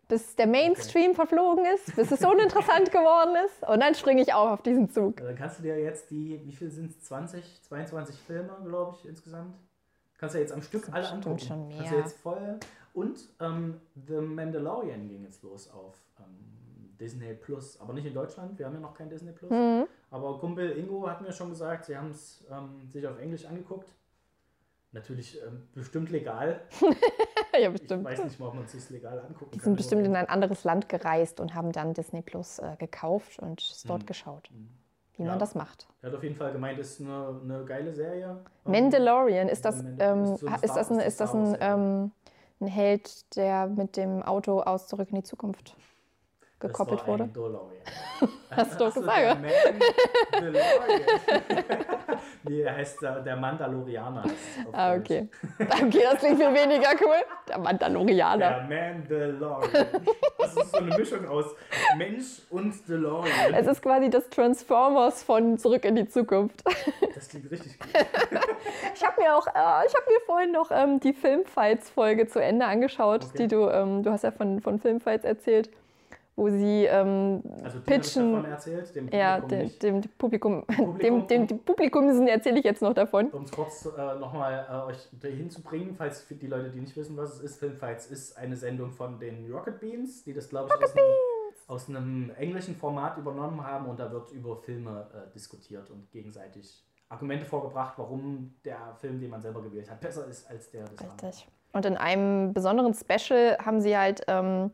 [0.09, 4.49] bis der Mainstream verflogen ist, bis es uninteressant geworden ist und dann springe ich auch
[4.49, 5.17] auf diesen Zug.
[5.17, 9.07] dann kannst du dir jetzt die, wie viel sind es, 20, 22 Filme, glaube ich,
[9.07, 9.55] insgesamt?
[10.17, 11.39] Kannst du jetzt am Stück alle angucken.
[11.39, 11.77] schon mehr.
[11.77, 12.59] Kannst du jetzt voll.
[12.93, 18.57] Und ähm, The Mandalorian ging jetzt los auf ähm, Disney Plus, aber nicht in Deutschland.
[18.59, 19.51] Wir haben ja noch kein Disney Plus.
[19.51, 19.85] Mhm.
[20.11, 23.93] Aber Kumpel Ingo hat mir schon gesagt, sie haben es ähm, sich auf Englisch angeguckt.
[24.91, 26.61] Natürlich ähm, bestimmt legal.
[27.53, 28.05] ja, Ich bestimmt.
[28.05, 29.65] weiß nicht mal, ob man es sich legal angucken Die kann.
[29.65, 33.61] sind bestimmt in ein anderes Land gereist und haben dann Disney Plus äh, gekauft und
[33.61, 34.07] es dort Mhm.
[34.07, 34.69] geschaut, Mhm.
[35.17, 35.27] wie Ja.
[35.29, 35.87] man das macht.
[36.01, 38.43] Er hat auf jeden Fall gemeint, ist eine, eine geile Serie.
[38.65, 42.11] Ähm, Mandalorian, ist das, ähm, ist so ist das, ein, ist das ein, ähm,
[42.59, 45.75] ein Held, der mit dem Auto aus Zurück in die Zukunft
[46.59, 47.25] gekoppelt wurde?
[47.25, 47.77] Ein DeLorean.
[48.51, 49.37] Hast du doch gesagt.
[50.33, 50.51] Der
[52.43, 54.23] nee, er heißt der, der Mandalorianer.
[54.71, 55.29] Ah, okay.
[55.59, 57.17] Okay, das klingt viel weniger cool.
[57.47, 58.65] Der Mandalorianer.
[58.67, 59.87] Der Mandalorian.
[60.37, 61.45] Das ist so eine Mischung aus
[61.97, 63.53] Mensch und DeLorean.
[63.53, 66.63] Es ist quasi das Transformers von Zurück in die Zukunft.
[67.13, 67.89] Das klingt richtig gut.
[68.95, 72.65] Ich habe mir auch, äh, ich habe mir vorhin noch ähm, die Filmfights-Folge zu Ende
[72.65, 73.37] angeschaut, Okay.
[73.43, 75.69] die du, ähm, du hast ja von, von Filmfights erzählt,
[76.39, 79.83] wo sie ähm, Also, Pitchen- davon erzählt, dem ja, Publikum dem, nicht.
[79.83, 83.29] dem Publikum, Publikum- dem, dem, dem Publikum erzähle ich jetzt noch davon.
[83.31, 86.79] Um es kurz äh, nochmal äh, euch dahin zu bringen, falls für die Leute, die
[86.79, 90.49] nicht wissen, was es ist, Filmfights ist eine Sendung von den Rocket Beans, die das,
[90.49, 91.05] glaube ich, aus einem,
[91.67, 96.83] aus einem englischen Format übernommen haben und da wird über Filme äh, diskutiert und gegenseitig
[97.09, 100.99] Argumente vorgebracht, warum der Film, den man selber gewählt hat, besser ist als der des
[100.99, 101.19] anderen.
[101.29, 101.47] Richtig.
[101.73, 104.71] Und in einem besonderen Special haben sie halt ähm,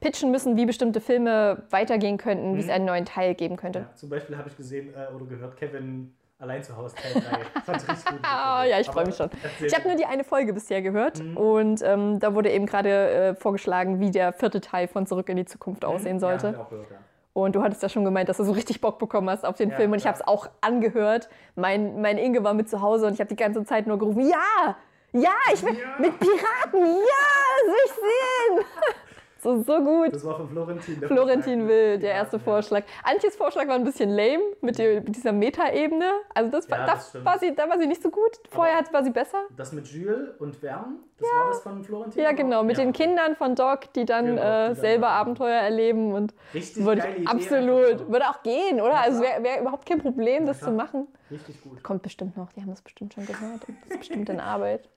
[0.00, 2.72] pitchen müssen, wie bestimmte Filme weitergehen könnten, wie es Mhm.
[2.72, 3.80] einen neuen Teil geben könnte.
[3.80, 7.60] Ja, zum Beispiel habe ich gesehen äh, oder gehört, Kevin allein zu Hause Teil 3.
[7.64, 8.20] Fand ich richtig gut.
[8.24, 9.28] Ah, ja, ich Aber freu mich schon.
[9.66, 11.36] Ich habe nur die eine Folge bisher gehört Mhm.
[11.36, 15.36] und ähm, da wurde eben gerade äh, vorgeschlagen, wie der vierte Teil von Zurück in
[15.36, 16.54] die Zukunft aussehen sollte.
[16.56, 16.96] Ja, auch gehört, ja.
[17.32, 19.70] Und du hattest ja schon gemeint, dass du so richtig Bock bekommen hast auf den
[19.70, 21.28] Ja, Film und ich habe es auch angehört.
[21.54, 24.26] Mein, mein Inge war mit zu Hause und ich habe die ganze Zeit nur gerufen,
[24.28, 24.76] ja,
[25.12, 25.94] ja, ich will Ja.
[25.98, 27.26] mit Piraten, ja,
[27.58, 28.64] das will ich sehen.
[29.42, 30.14] So, so gut.
[30.14, 31.00] Das war von Florentin.
[31.00, 31.66] der Florentin.
[31.68, 32.42] Will, der erste ja.
[32.42, 32.82] Vorschlag.
[33.02, 36.04] Antjes Vorschlag war ein bisschen lame mit, dieser Meta-Ebene.
[36.34, 37.24] Also das, Ja, da, das stimmt.
[37.24, 38.38] war sie, da war sie nicht so gut.
[38.50, 39.38] Vorher hat, war sie besser.
[39.56, 42.22] Das mit Jules und Vern, das war das von Florentin?
[42.22, 42.62] Ja, genau.
[42.62, 46.12] Mit den Kindern von Doc, die dann Genau, die äh, dann- selber Abenteuer erleben.
[46.12, 47.26] Und Richtig würde geile Idee.
[47.26, 48.08] absolut.
[48.10, 48.98] Würde auch gehen, oder?
[49.00, 51.08] Also wäre wär überhaupt kein Problem, das zu machen.
[51.30, 51.82] Richtig gut.
[51.82, 52.52] Kommt bestimmt noch.
[52.52, 53.62] Die haben das bestimmt schon gehört.
[53.62, 54.88] Das ist bestimmt in Arbeit.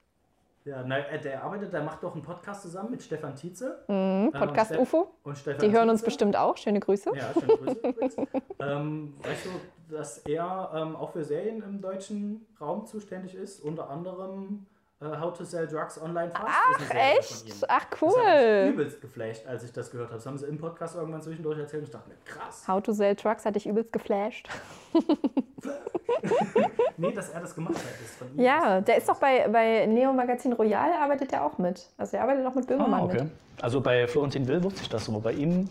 [0.66, 3.84] Ja, na, äh, der arbeitet, der macht doch einen Podcast zusammen mit Stefan Tietze.
[3.88, 5.12] Mhm, Ähm, Podcast Steff- UFO.
[5.24, 6.06] Und Stefan Die hören uns Tietze.
[6.06, 6.56] bestimmt auch.
[6.58, 7.12] Schöne Grüße.
[7.16, 7.58] Ja, schöne
[7.94, 8.28] Grüße
[8.60, 13.60] ähm, weißt du, dass er ähm, auch für Serien im deutschen Raum zuständig ist?
[13.60, 14.66] Unter anderem
[15.04, 16.46] äh, How to Sell Drugs Online Fast.
[16.48, 17.46] Ach, echt?
[17.68, 18.70] Ach, Das hat mich cool.
[18.74, 20.18] übelst geflasht, als ich das gehört habe.
[20.18, 22.64] Das haben sie im Podcast irgendwann zwischendurch erzählt und ich dachte mir, krass.
[22.68, 24.48] How to Sell Trucks hatte ich übelst geflasht.
[26.98, 28.40] Nee, dass er das gemacht hat, ist von ihm.
[28.44, 31.86] Ja, der ist doch bei, bei Neo Magazin Royal, arbeitet der auch mit.
[31.98, 33.24] Also er arbeitet auch mit Böhmermann Ah, okay.
[33.24, 33.32] mit.
[33.62, 35.20] Also bei Florentin Will wusste ich das so.
[35.20, 35.68] Bei ihm,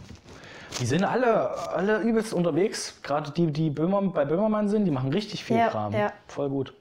[0.80, 3.00] die sind alle, alle übelst unterwegs.
[3.02, 5.92] Gerade die, die Böhmer, bei Böhmermann sind, die machen richtig viel Ja, Kram.
[5.92, 6.12] ja.
[6.28, 6.74] Voll gut.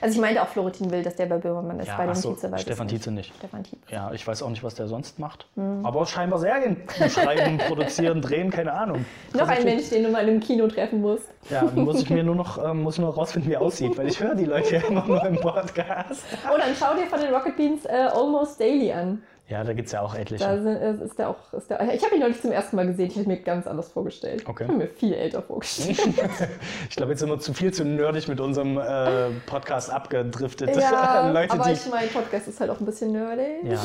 [0.00, 1.88] Also ich meinte auch Florentin Will, dass der bei Böhmermann ist.
[1.88, 2.88] Ja, bei dem so, Tietze Stefan.
[2.88, 3.34] Tietze nicht.
[3.36, 3.84] Stefan Tietze.
[3.90, 5.46] Ja, ich weiß auch nicht, was der sonst macht.
[5.56, 5.84] Mhm.
[5.84, 6.82] Aber scheinbar Serien.
[7.08, 9.04] Schreiben, produzieren, drehen, keine Ahnung.
[9.34, 11.28] Noch ein Mensch, den du mal im Kino treffen musst.
[11.50, 14.08] Ja, muss ich mir nur noch, ähm, muss nur noch rausfinden, wie er aussieht, weil
[14.08, 16.24] ich höre die Leute ja immer nur im Podcast.
[16.44, 19.22] Oh, dann schau dir von den Rocket Beans äh, Almost Daily an.
[19.48, 20.62] Ja, da gibt es ja auch Da etliche.
[20.62, 23.06] sind, äh, ist der auch, ist der, ich habe ihn neulich zum ersten Mal gesehen.
[23.06, 24.46] Ich hätte mir ganz anders vorgestellt.
[24.46, 24.64] Okay.
[24.64, 25.98] Ich habe mir viel älter vorgestellt.
[26.90, 30.76] Ich glaube, jetzt sind wir zu viel zu nerdig mit unserem äh, Podcast abgedriftet.
[30.76, 33.66] ja, Leute, aber ich mein Podcast ist halt auch ein bisschen nerdy.
[33.68, 33.80] ja.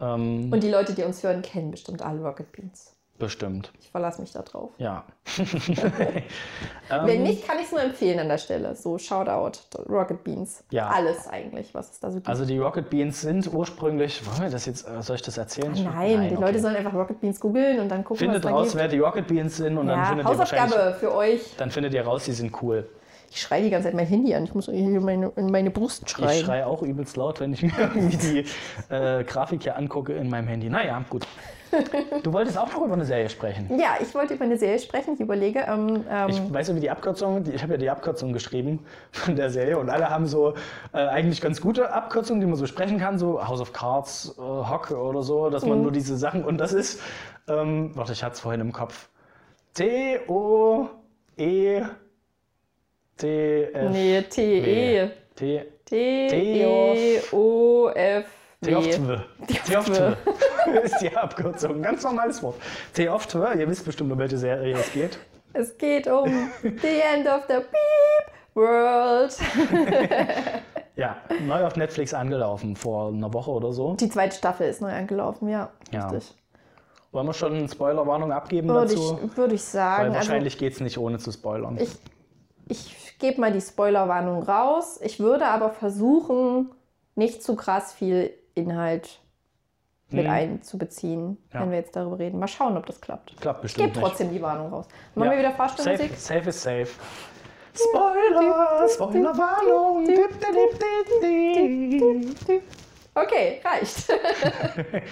[0.14, 2.94] ähm, Und die Leute, die uns hören, kennen bestimmt alle Rocket Beans.
[3.18, 3.72] Bestimmt.
[3.80, 4.70] Ich verlasse mich da drauf.
[4.78, 5.04] Ja.
[7.04, 8.74] Wenn nicht, kann ich es nur empfehlen an der Stelle.
[8.74, 10.64] So, Shoutout, Rocket Beans.
[10.70, 10.88] Ja.
[10.88, 12.28] Alles eigentlich, was es da so gibt.
[12.28, 15.72] Also die Rocket Beans sind ursprünglich, wollen wir das jetzt, äh, soll ich das erzählen?
[15.72, 16.44] Nein, die okay.
[16.44, 18.76] Leute sollen einfach Rocket Beans googeln und dann gucken, Findet was da raus, gibt.
[18.78, 21.56] wer die Rocket Beans sind und dann Ja, findet ihr wahrscheinlich, Hausaufgabe für euch.
[21.56, 22.88] dann findet ihr raus, die sind cool.
[23.30, 24.44] Ich schreie die ganze Zeit mein Handy an.
[24.44, 26.44] Ich muss hier meine, in meine Brust Ich schreien.
[26.44, 28.44] schreie auch übelst laut, wenn ich mir irgendwie die
[28.94, 30.68] äh, Grafik hier angucke in meinem Handy.
[30.70, 31.26] Naja, gut.
[32.22, 33.68] Du wolltest auch noch über eine Serie sprechen.
[33.78, 35.12] Ja, ich wollte über eine Serie sprechen.
[35.14, 38.78] Ich überlege, ähm, ähm, Ich weiß wie die Abkürzung, ich habe ja die Abkürzung geschrieben
[39.12, 40.54] von der Serie und alle haben so
[40.94, 44.40] äh, eigentlich ganz gute Abkürzungen, die man so sprechen kann, so House of Cards, äh,
[44.40, 45.68] Hock oder so, dass Mhm.
[45.68, 47.02] man nur diese Sachen und das ist,
[47.48, 49.10] ähm, warte, ich hatte es vorhin im Kopf.
[53.18, 55.10] T-O-E T-F nee, T-E.
[55.34, 55.64] T
[57.00, 58.24] T-E-O-F.
[58.60, 59.18] T-Oft-W.
[59.46, 60.16] T-Oft-W.
[60.82, 61.80] ist die Abkürzung.
[61.82, 62.56] Ganz normales Wort.
[62.94, 65.18] T-Oft-W, ihr wisst bestimmt, um welche Serie es geht.
[65.52, 69.36] Es geht um The End of the Beep World.
[70.96, 73.94] Ja, neu auf Netflix angelaufen, vor einer Woche oder so.
[73.94, 75.70] Die zweite Staffel ist neu angelaufen, ja.
[75.92, 76.08] Ja.
[76.08, 76.34] Richtig.
[77.12, 79.20] Wollen wir schon eine Spoilerwarnung abgeben Würde dazu?
[79.24, 79.98] ich, würde ich sagen.
[80.08, 81.78] Weil Also, wahrscheinlich geht es nicht ohne zu spoilern.
[81.78, 81.90] ich,
[82.66, 84.98] ich gebe mal die Spoilerwarnung raus.
[85.02, 86.70] Ich würde aber versuchen,
[87.14, 89.20] nicht zu krass viel Inhalt
[90.10, 90.30] mit Hm.
[90.32, 91.60] einzubeziehen, Ja.
[91.60, 92.38] wenn wir jetzt darüber reden.
[92.38, 93.36] Mal schauen, ob das klappt.
[93.40, 94.86] Klappt Ich bestimmt gebe trotzdem die Warnung raus.
[95.14, 95.32] Machen Ja.
[95.32, 95.50] wir wieder.
[95.52, 96.10] Fahrstuhlmusik?
[96.16, 96.88] Safe, safe ist safe.
[97.74, 98.88] Spoiler!
[98.88, 100.06] Spoilerwarnung!
[103.14, 104.08] Okay, reicht.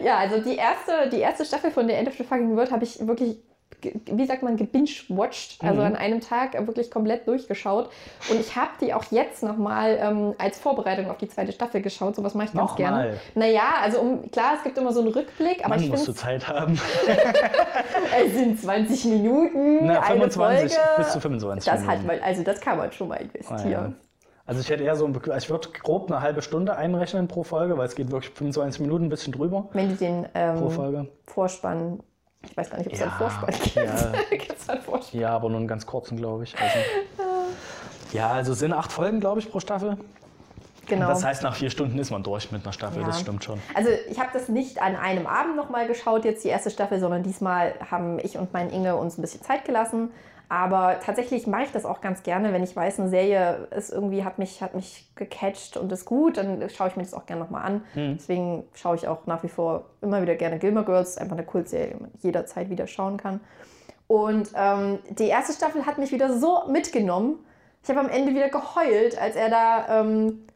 [0.04, 2.84] ja, also die erste, die erste Staffel von The End of the Fucking World habe
[2.84, 3.38] ich wirklich,
[3.82, 5.86] wie sagt man, gebinged-watched, also Mhm.
[5.86, 7.90] an einem Tag wirklich komplett durchgeschaut.
[8.30, 12.16] Und ich habe die auch jetzt nochmal ähm, als Vorbereitung auf die zweite Staffel geschaut.
[12.16, 12.76] Sowas mache ich ganz Nochmal?
[13.04, 13.16] gerne.
[13.34, 16.12] Naja, also um, klar, es gibt immer so einen Rückblick, aber Mann, ich musst du
[16.12, 16.78] Zeit haben.
[18.24, 20.88] es sind 20 Minuten, Na, eine 25, Folge.
[20.98, 22.06] bis zu 25 Das hat Minuten.
[22.06, 23.70] man, also das kann man schon mal investieren.
[23.70, 23.92] ja.
[24.46, 27.78] Also ich hätte eher so, ein, ich würde grob eine halbe Stunde einrechnen pro Folge,
[27.78, 30.58] weil es geht wirklich 25 Minuten, ein bisschen drüber Wenn du den ähm.
[31.24, 32.00] Vorspann,
[32.44, 33.74] ich weiß gar nicht, ob es Ja, einen Vorspann gibt.
[33.76, 34.12] ja.
[34.30, 35.20] Gibt es einen Vorspann?
[35.20, 36.54] Ja, aber nur einen ganz kurzen, glaube ich.
[36.58, 36.78] Also,
[38.12, 39.96] ja, also es sind acht Folgen, glaube ich, pro Staffel.
[40.86, 41.08] Genau.
[41.08, 43.06] Das heißt, nach vier Stunden ist man durch mit einer Staffel, Ja.
[43.06, 43.58] das stimmt schon.
[43.74, 47.22] Also ich habe das nicht an einem Abend nochmal geschaut, jetzt die erste Staffel, sondern
[47.22, 50.10] diesmal haben ich und mein Inge uns ein bisschen Zeit gelassen.
[50.48, 54.24] Aber tatsächlich mache ich das auch ganz gerne, wenn ich weiß, eine Serie ist irgendwie,
[54.24, 57.42] hat mich, hat mich gecatcht und ist gut, dann schaue ich mir das auch gerne
[57.42, 57.84] nochmal an.
[57.94, 58.16] Hm.
[58.18, 61.94] Deswegen schaue ich auch nach wie vor immer wieder gerne Gilmore Girls, einfach eine Kultserie,
[61.94, 63.40] die man jederzeit wieder schauen kann.
[64.06, 67.38] Und ähm, die erste Staffel hat mich wieder so mitgenommen.
[67.82, 70.46] Ich habe am Ende wieder geheult, als er da ähm,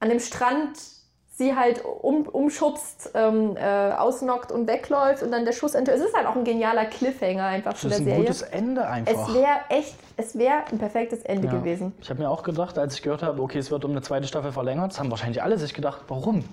[0.00, 0.97] an dem Strand
[1.38, 5.98] sie halt um, umschubst, ähm, äh, ausnockt und wegläuft und dann der Schuss enthüllt.
[5.98, 8.22] Es ist halt auch ein genialer Cliffhanger einfach Das von ist der ein Serie.
[8.24, 9.28] gutes Ende einfach.
[9.28, 11.52] Es wäre echt, es wäre ein perfektes Ende Ja.
[11.54, 11.94] gewesen.
[12.00, 14.26] Ich habe mir auch gedacht, als ich gehört habe, okay, es wird um eine zweite
[14.26, 16.44] Staffel verlängert, das haben wahrscheinlich alle sich gedacht, warum?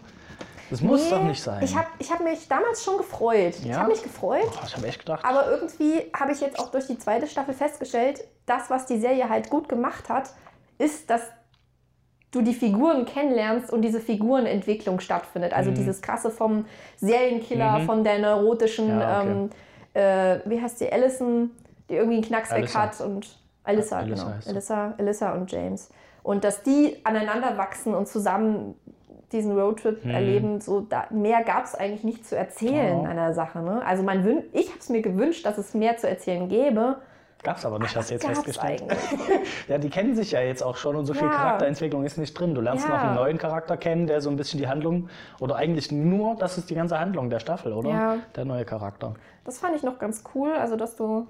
[0.70, 1.64] Das muss Nee, doch nicht sein.
[1.64, 3.56] Ich habe ich hab mich damals schon gefreut.
[3.58, 3.78] Ich Ja?
[3.80, 4.46] habe mich gefreut.
[4.52, 5.24] Boah, ich habe echt gedacht.
[5.26, 9.30] Aber irgendwie habe ich jetzt auch durch die zweite Staffel festgestellt, das, was die Serie
[9.30, 10.30] halt gut gemacht hat,
[10.78, 11.22] ist, dass
[12.36, 15.54] du die Figuren kennenlernst und diese Figurenentwicklung stattfindet.
[15.54, 16.66] Also dieses krasse vom
[16.98, 17.86] Serienkiller, Mhm.
[17.86, 19.32] von der neurotischen, Ja, okay.
[19.32, 19.50] ähm,
[19.94, 21.52] äh, wie heißt sie, Allison,
[21.90, 24.34] die irgendwie einen Knacks weg hat und Alyssa, Alyssa genau.
[24.48, 25.90] Alyssa, Alyssa und James.
[26.24, 28.76] Und dass die aneinander wachsen und zusammen
[29.32, 30.12] diesen Roadtrip Mhm.
[30.12, 33.10] erleben, so da, mehr gab es eigentlich nicht zu erzählen Ja.
[33.10, 33.60] an der Sache.
[33.60, 33.82] Ne?
[33.86, 36.98] Also man ich habe es mir gewünscht, dass es mehr zu erzählen gäbe.
[37.46, 38.84] Gab's aber nicht, hast du jetzt festgestellt.
[39.68, 41.34] Ja, die kennen sich ja jetzt auch schon und so viel Ja.
[41.34, 42.54] Charakterentwicklung ist nicht drin.
[42.56, 42.96] Du lernst Ja.
[42.96, 46.58] noch einen neuen Charakter kennen, der so ein bisschen die Handlung, oder eigentlich nur, das
[46.58, 47.90] ist die ganze Handlung der Staffel, oder?
[47.90, 48.18] Ja.
[48.36, 49.14] Der neue Charakter.
[49.44, 51.28] Das fand ich noch ganz cool, also dass du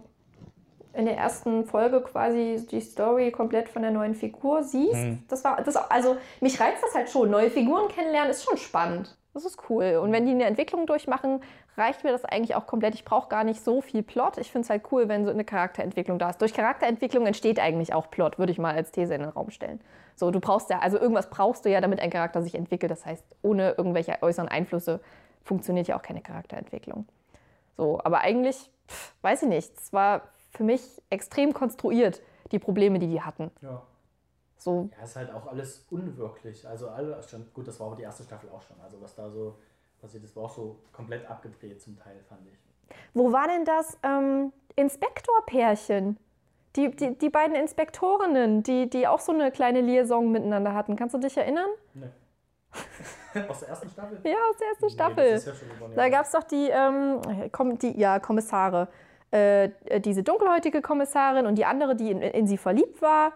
[0.93, 4.93] in der ersten Folge quasi die Story komplett von der neuen Figur siehst.
[4.95, 5.23] Hm.
[5.27, 7.29] Das war, das, also mich reizt das halt schon.
[7.29, 9.17] Neue Figuren kennenlernen ist schon spannend.
[9.33, 9.99] Das ist cool.
[10.01, 11.41] Und wenn die eine Entwicklung durchmachen,
[11.77, 12.95] reicht mir das eigentlich auch komplett.
[12.95, 14.37] Ich brauche gar nicht so viel Plot.
[14.37, 16.41] Ich finde es halt cool, wenn so eine Charakterentwicklung da ist.
[16.41, 19.81] Durch Charakterentwicklung entsteht eigentlich auch Plot, würde ich mal als These in den Raum stellen.
[20.15, 22.91] So, du brauchst ja, also irgendwas brauchst du ja, damit ein Charakter sich entwickelt.
[22.91, 25.01] Das heißt, ohne irgendwelche äußeren Einflüsse
[25.43, 27.07] funktioniert ja auch keine Charakterentwicklung.
[27.77, 32.99] So, aber eigentlich, pff, weiß ich nicht, es war für mich extrem konstruiert, die Probleme,
[32.99, 33.51] die die hatten.
[33.61, 33.81] Ja.
[34.57, 36.65] So, Ja, ist halt auch alles unwirklich.
[36.67, 38.79] Also alle, schon, gut, das war aber die erste Staffel auch schon.
[38.81, 39.57] Also was da so
[40.05, 42.95] passiert ist, war auch so komplett abgedreht zum Teil, fand ich.
[43.13, 46.17] wo war denn das ähm, Inspektorpärchen?
[46.75, 50.95] Die, die, die beiden Inspektorinnen, die, die auch so eine kleine Liaison miteinander hatten.
[50.97, 51.69] Kannst du dich erinnern?
[51.93, 52.09] Nee.
[53.49, 54.19] Aus der ersten Staffel?
[54.23, 55.31] Ja, aus der ersten Nee, Staffel.
[55.31, 57.21] das ist ja schon ein Da gab es doch die, ähm,
[57.53, 58.89] komm, die ja, Kommissare.
[59.31, 59.69] Äh,
[60.01, 63.31] diese dunkelhäutige Kommissarin und die andere, die in, in sie verliebt war.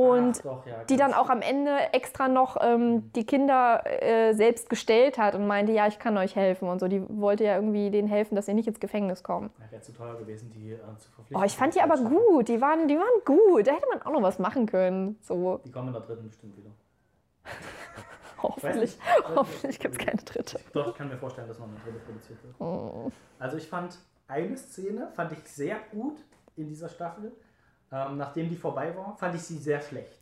[0.00, 4.32] Und Ach, doch, ja, die dann auch am Ende extra noch ähm, die Kinder äh,
[4.34, 6.88] selbst gestellt hat und meinte, ja, ich kann euch helfen und so.
[6.88, 9.50] Die wollte ja irgendwie denen helfen, dass sie nicht ins Gefängnis kommen.
[9.58, 11.36] Ja, Wäre zu teuer gewesen, die äh, zu verpflichten.
[11.36, 12.48] Oh, ich fand die aber gut.
[12.48, 13.66] Die waren, die waren gut.
[13.66, 15.18] Da hätte man auch noch was machen können.
[15.22, 16.70] So, Die kommen in der dritten bestimmt wieder.
[18.42, 18.98] hoffentlich,
[19.34, 20.60] hoffentlich gibt es keine dritte.
[20.72, 22.54] Doch, ich kann mir vorstellen, dass noch eine dritte produziert wird.
[22.60, 23.10] Oh.
[23.38, 26.18] Also ich fand eine Szene, fand ich sehr gut
[26.56, 27.32] in dieser Staffel.
[27.92, 30.16] Ähm, nachdem die vorbei war, fand ich sie sehr schlecht.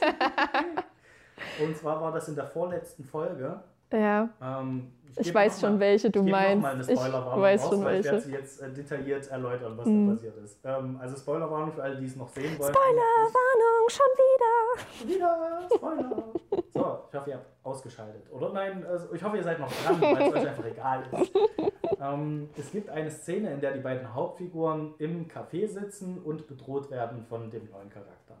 [1.62, 3.60] Und zwar war das in der vorletzten Folge.
[3.92, 6.62] Ja, Ähm, ich geb weiß mal- schon, welche du ich meinst.
[6.62, 8.28] mal eine Ich Spoilerwarnung weiß raus, schon, weil Ich werde welche.
[8.28, 10.06] sie jetzt äh, detailliert erläutern, was Mhm.
[10.08, 10.58] da passiert ist.
[10.64, 12.74] Ähm, also Spoilerwarnung für alle, die es noch sehen wollen.
[12.74, 15.14] Spoilerwarnung, schon wieder.
[15.14, 16.22] Wieder, Spoiler.
[16.74, 18.30] So, ich hoffe, ihr habt ausgeschaltet.
[18.30, 21.32] Oder nein, also ich hoffe, ihr seid noch dran, weil es euch einfach egal ist.
[22.00, 26.90] Ähm, es gibt eine Szene, in der die beiden Hauptfiguren im Café sitzen und bedroht
[26.90, 28.36] werden von dem neuen Charakter.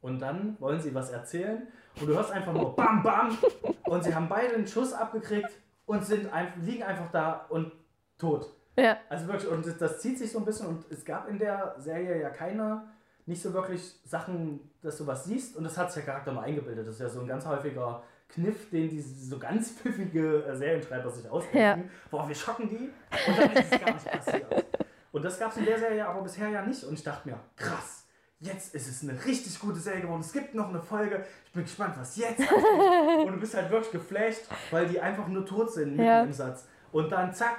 [0.00, 1.66] Und dann wollen sie was erzählen
[2.00, 3.36] und du hörst einfach nur Bam Bam
[3.84, 5.50] und sie haben beide einen Schuss abgekriegt
[5.86, 7.72] und sind einfach, liegen einfach da und
[8.18, 8.52] tot.
[8.78, 11.38] Ja, Also wirklich, und das, das zieht sich so ein bisschen und es gab in
[11.38, 12.84] der Serie ja keine,
[13.24, 16.42] nicht so wirklich Sachen, dass du was siehst und das hat sich der Charakter nur
[16.42, 16.86] eingebildet.
[16.86, 21.10] Das ist ja so ein ganz häufiger Kniff, den diese so ganz pfiffige äh, Serienschreiber
[21.10, 21.58] sich ausdenken.
[21.58, 21.78] Ja.
[22.10, 22.90] Boah, wir schocken die
[23.30, 24.66] und dann ist es gar nicht passiert.
[25.12, 27.38] Und das gab es in der Serie aber bisher ja nicht und ich dachte mir,
[27.56, 28.02] krass.
[28.38, 30.20] Jetzt ist es eine richtig gute Serie geworden.
[30.20, 31.24] Es gibt noch eine Folge.
[31.46, 33.26] Ich bin gespannt, was jetzt kommt.
[33.26, 36.22] Und du bist halt wirklich geflasht, weil die einfach nur tot sind mitten Ja.
[36.22, 36.66] im Satz.
[36.92, 37.56] Und dann zack,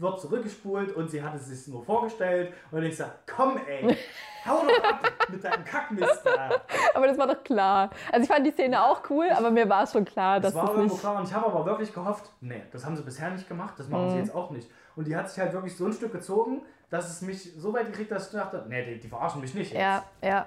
[0.00, 2.52] wird zurückgespult und sie hat es sich nur vorgestellt.
[2.70, 3.96] Und ich sag, komm ey,
[4.46, 6.50] hau doch ab mit deinem Kackmist da.
[6.94, 7.90] aber das war doch klar.
[8.12, 10.66] Also ich fand die Szene auch cool, aber mir war schon klar, Das dass war
[10.68, 11.00] das irgendwo nicht...
[11.00, 13.88] klar und ich habe aber wirklich gehofft, nee, das haben sie bisher nicht gemacht, das
[13.88, 14.10] machen Mhm.
[14.12, 14.70] sie jetzt auch nicht.
[14.96, 17.86] Und die hat sich halt wirklich so ein Stück gezogen, dass es mich so weit
[17.86, 19.80] gekriegt, dass ich dachte, nee, die, die verarschen mich nicht jetzt.
[19.82, 20.46] Ja, ja.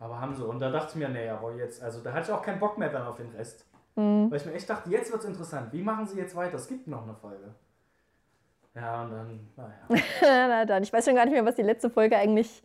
[0.00, 0.44] Aber haben sie.
[0.44, 2.78] Und da dachte ich mir, nee, aber jetzt, also da hatte ich auch keinen Bock
[2.78, 3.64] mehr dann auf den Rest.
[3.96, 4.30] Mhm.
[4.30, 5.72] Weil ich mir echt dachte, jetzt wird es interessant.
[5.72, 6.56] Wie machen sie jetzt weiter?
[6.56, 7.54] Es gibt noch eine Folge.
[8.74, 10.02] Ja, und dann, naja.
[10.22, 12.62] Na dann, ich weiß schon gar nicht mehr, was die letzte Folge eigentlich,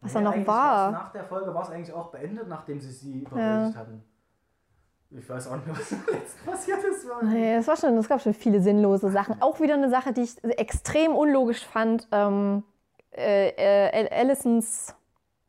[0.00, 0.90] was da Nee, noch war.
[0.90, 4.02] Nach der Folge war es eigentlich auch beendet, nachdem sie sie überwältigt hatten.
[5.10, 7.06] Ich weiß auch nicht mehr, was letzten passiert ist.
[7.22, 9.42] Nee, es, war schon, es gab schon viele sinnlose Sachen.
[9.42, 12.08] Auch wieder eine Sache, die ich extrem unlogisch fand.
[12.12, 12.62] Ähm,
[13.14, 14.94] äh, äh, Allisons,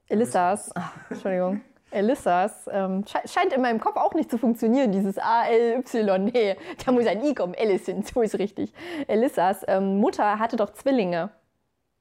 [0.10, 1.62] Elissas, ach, Entschuldigung,
[1.94, 6.26] Elissas, ähm, sche scheint in meinem Kopf auch nicht zu funktionieren, dieses A-L-Y.
[6.26, 8.74] Nee, da muss ein I kommen, Allison, so ist richtig.
[9.08, 11.30] Elissas ähm, Mutter hatte doch Zwillinge.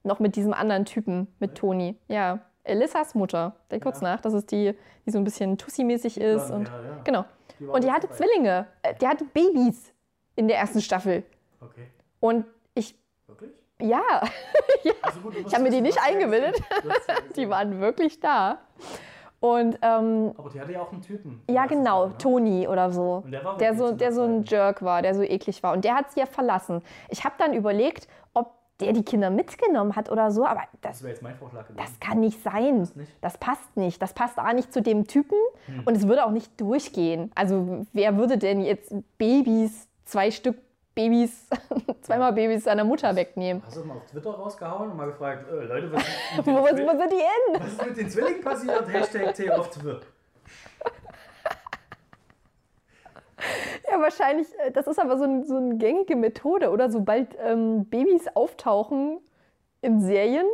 [0.05, 1.97] Noch mit diesem anderen Typen, mit Toni.
[2.09, 3.55] Ja, Elissas Mutter.
[3.71, 4.15] Denk kurz Ja.
[4.15, 4.75] nach, das ist die,
[5.07, 6.49] die so ein bisschen Tussi-mäßig ist.
[6.51, 7.01] Ja, Und, ja, ja.
[7.05, 7.25] Genau.
[7.61, 8.17] Die Und die hatte dabei.
[8.19, 8.67] Zwillinge.
[8.83, 9.93] Äh, Die hatte Babys
[10.35, 11.23] in der ersten Staffel.
[11.61, 11.87] Okay.
[12.19, 12.97] Und ich,
[13.29, 13.51] Wirklich?
[13.81, 14.03] ja,
[15.03, 16.61] Also gut, Ich hab mir die nicht eingebildet.
[17.07, 18.59] ja die waren wirklich da.
[19.43, 21.43] Und ähm, Aber die hatte ja auch einen Typen.
[21.51, 22.19] ja, genau, schon, ne?
[22.19, 23.23] Toni oder so.
[23.25, 24.45] Und der war Der so, der so ein.
[24.45, 25.73] Jerk war, der so eklig war.
[25.73, 26.81] Und der hat sie ja verlassen.
[27.11, 31.03] Ich habe dann überlegt, ob der die Kinder mitgenommen hat oder so, aber das, Das
[31.03, 31.77] wäre jetzt mein Vorschlag gewesen.
[31.85, 32.81] das kann nicht sein.
[32.95, 33.13] nicht?
[33.21, 34.01] Das passt nicht.
[34.01, 35.37] Das passt A nicht zu dem Typen
[35.67, 35.83] Hm.
[35.87, 37.31] und es würde auch nicht durchgehen.
[37.35, 40.57] Also wer würde denn jetzt Babys, zwei Stück
[40.95, 41.49] Babys,
[42.03, 43.63] zweimal Babys seiner Mutter wegnehmen?
[43.65, 46.11] Hast du mal auf Twitter rausgehauen und mal gefragt, äh, Leute, was, ist
[46.47, 47.61] Wo, mit wo den sind die hin?
[47.61, 48.89] was ist mit den Zwillingen passiert?
[48.93, 50.01] Hashtag T auf Twitter.
[53.91, 56.91] Ja, wahrscheinlich, äh, das ist aber so, ein, so eine gängige Methode, oder?
[56.91, 59.19] Sobald ähm, Babys auftauchen
[59.81, 60.47] in Serien,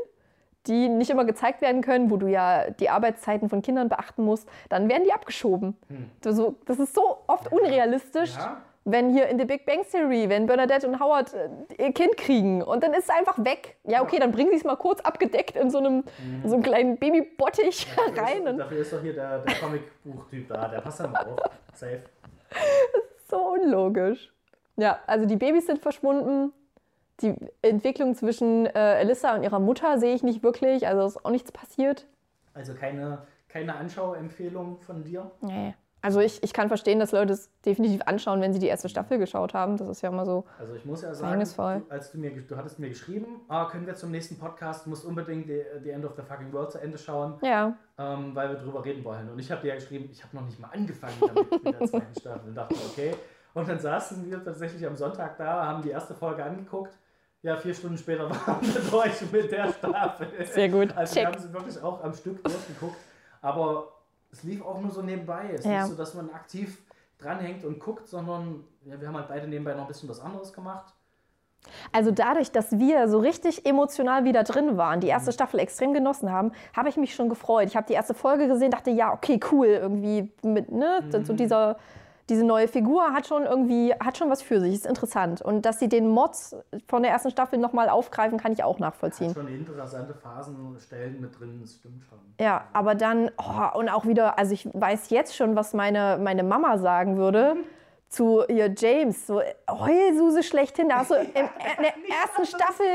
[0.67, 4.49] die nicht immer gezeigt werden können, wo du ja die Arbeitszeiten von Kindern beachten musst,
[4.71, 5.77] dann werden die abgeschoben.
[6.25, 8.41] Also, das ist so oft unrealistisch, Hm.
[8.43, 8.63] Ja.
[8.91, 12.63] Wenn hier in The Big Bang Theory, wenn Bernadette und Howard äh, ihr Kind kriegen
[12.63, 13.77] und dann ist es einfach weg.
[13.85, 16.05] Ja, okay, dann bringen sie es mal kurz abgedeckt in so einem,
[16.43, 18.47] in so einem kleinen Babybottich Dafür rein.
[18.47, 21.39] ist, dafür ist doch hier der, der Comicbuchtyp da, der passt da mal auf.
[21.75, 22.03] Safe.
[23.31, 24.33] So unlogisch.
[24.77, 26.51] Ja, also die Babys sind verschwunden.
[27.21, 30.87] Die Entwicklung zwischen äh, Alyssa und ihrer Mutter sehe ich nicht wirklich.
[30.87, 32.07] Also ist auch nichts passiert.
[32.55, 35.31] Also keine, keine Anschauempfehlung von dir?
[35.43, 35.75] Nee.
[36.09, 39.19] Also ich, ich kann verstehen, dass Leute es definitiv anschauen, wenn sie die erste Staffel
[39.19, 39.77] geschaut haben.
[39.77, 40.47] Das ist ja immer so.
[40.59, 43.87] Also ich muss ja sagen, du, als du mir, du hattest mir geschrieben, ah, können
[43.87, 46.97] wir zum nächsten Podcast, musst unbedingt die, die End of the Fucking World zu Ende
[46.97, 47.77] schauen, Ja.
[47.99, 49.29] ähm, weil wir drüber reden wollen.
[49.29, 51.87] Und ich habe dir ja geschrieben, ich habe noch nicht mal angefangen damit mit der
[51.87, 52.49] zweiten Staffel.
[52.49, 53.15] Und dachte, okay.
[53.53, 56.97] Und dann saßen wir tatsächlich am Sonntag da, haben die erste Folge angeguckt.
[57.43, 60.29] Ja, vier Stunden später waren wir durch mit der Staffel.
[60.47, 60.91] Sehr gut.
[60.97, 61.25] Also Check.
[61.25, 62.97] wir haben sie wirklich auch am Stück durchgeguckt.
[63.43, 63.89] Aber
[64.33, 65.51] es lief auch nur so nebenbei.
[65.53, 65.81] Es ist Ja.
[65.83, 66.79] nicht so, dass man aktiv
[67.19, 70.53] dranhängt und guckt, sondern ja, wir haben halt beide nebenbei noch ein bisschen was anderes
[70.53, 70.95] gemacht.
[71.93, 75.13] Also dadurch, dass wir so richtig emotional wieder drin waren, die Mhm.
[75.13, 77.67] erste Staffel extrem genossen haben, habe ich mich schon gefreut.
[77.69, 81.25] Ich habe die erste Folge gesehen, dachte, ja, okay, cool, irgendwie mit, ne, Mhm.
[81.25, 81.77] so dieser,
[82.29, 85.41] diese neue Figur hat schon irgendwie, hat schon was für sich, ist interessant.
[85.41, 86.57] Und dass sie den Mods
[86.87, 89.29] von der ersten Staffel nochmal aufgreifen, kann ich auch nachvollziehen.
[89.29, 92.19] Hat schon interessante Phasenstellen mit drin, das stimmt schon.
[92.39, 96.43] Ja, aber dann, oh, und auch wieder, also ich weiß jetzt schon, was meine, meine
[96.43, 97.57] Mama sagen würde
[98.09, 100.91] zu ihr James, so Heulsuse schlechthin.
[100.91, 102.87] Da hast du in, in der ersten Staffel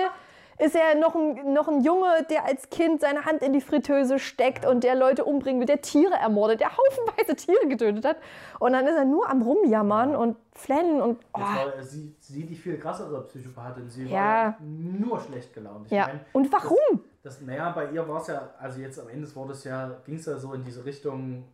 [0.60, 4.20] ist er noch ein, noch ein Junge, der als Kind seine Hand in die Fritteuse
[4.20, 8.18] steckt und der Leute umbringen will, der Tiere ermordet, der haufenweise Tiere getötet hat.
[8.60, 12.56] Und dann ist er nur am Rumjammern und flennen und oh, war sie, sie die
[12.56, 13.90] viel krassere Psychopathin.
[13.90, 14.56] Sie Ja.
[14.58, 15.88] war nur schlecht gelaunt.
[15.88, 16.08] Ich ja.
[16.08, 17.04] mein, Und warum?
[17.24, 20.16] Das, naja, bei ihr war es ja, also jetzt am Ende wurde es ja, ging
[20.16, 21.46] es ja so in diese Richtung,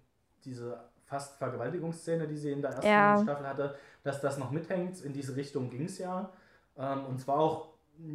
[0.44, 3.20] diese fast Vergewaltigungsszene, die sie in der ersten Ja.
[3.24, 5.02] Staffel hatte, dass das noch mithängt.
[5.02, 6.30] In diese Richtung ging es ja.
[6.78, 7.70] Ähm, und zwar auch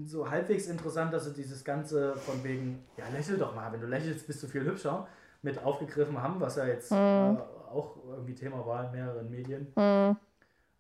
[0.05, 3.87] so halbwegs interessant, dass sie dieses Ganze von wegen, ja, lächel doch mal, wenn du
[3.87, 5.07] lächelst, bist du viel hübscher,
[5.43, 6.97] mit aufgegriffen haben, was ja jetzt Mhm.
[7.39, 9.73] äh, auch irgendwie Thema war in mehreren Medien.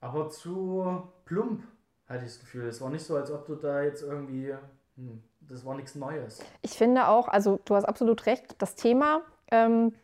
[0.01, 1.63] Aber zu plump,
[2.09, 2.67] hatte ich das Gefühl.
[2.69, 4.55] Es war nicht so, als ob du da jetzt irgendwie,
[4.97, 6.43] hm, das war nichts Neues.
[6.63, 9.95] Ich finde auch, also du hast absolut recht, das Thema ähm,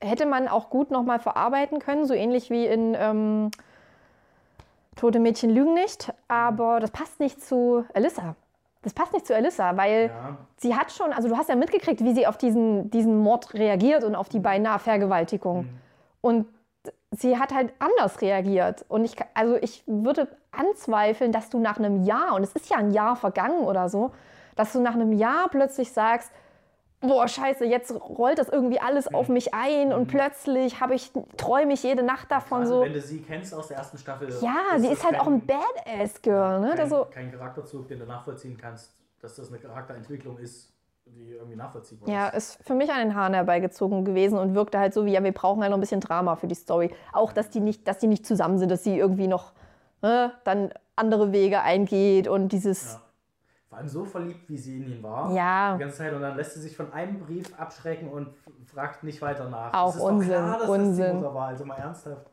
[0.00, 3.50] hätte man auch gut nochmal verarbeiten können, so ähnlich wie in ähm,
[5.02, 8.36] Tote Mädchen lügen nicht, aber das passt nicht zu Alyssa.
[8.82, 12.04] Das passt nicht zu Alyssa, weil Ja, sie hat schon, also du hast ja mitgekriegt,
[12.04, 15.68] wie sie auf diesen, diesen Mord reagiert und auf die beinahe Vergewaltigung.
[16.20, 16.46] Und
[17.10, 18.84] sie hat halt anders reagiert.
[18.88, 22.76] Und ich, also ich würde anzweifeln, dass du nach einem Jahr, und es ist ja
[22.76, 24.12] ein Jahr vergangen oder so,
[24.54, 26.30] dass du nach einem Jahr plötzlich sagst,
[27.02, 31.72] boah, scheiße, jetzt rollt das irgendwie alles auf mich ein und plötzlich habe ich, träume
[31.74, 32.84] ich jede Nacht davon also so.
[32.84, 34.28] wenn du sie kennst aus der ersten Staffel.
[34.40, 36.68] Ja, sie ist halt kein- auch ein Badass-Girl, ne?
[36.68, 40.70] Kein, Das so, kein Charakterzug, den du nachvollziehen kannst, dass das eine Charakterentwicklung ist,
[41.06, 42.56] die irgendwie nachvollziehbar Ja, ist.
[42.56, 45.32] ist für mich an den Haaren herbeigezogen gewesen und wirkte halt so wie, ja, wir
[45.32, 46.94] brauchen halt noch ein bisschen Drama für die Story.
[47.12, 49.52] Auch, dass die nicht, dass die nicht zusammen sind, dass sie irgendwie noch
[50.00, 53.00] ne, dann andere Wege eingeht und dieses, Ja.
[53.72, 55.32] Vor allem so verliebt, wie sie in ihn war.
[55.32, 55.72] Ja.
[55.72, 56.12] Die ganze Zeit.
[56.12, 58.28] Und dann lässt sie sich von einem Brief abschrecken und
[58.66, 59.72] fragt nicht weiter nach.
[59.72, 61.22] Auch Es ist doch Unsinn, Klar, dass Unsinn.
[61.22, 61.46] Das war.
[61.46, 62.26] Also mal ernsthaft.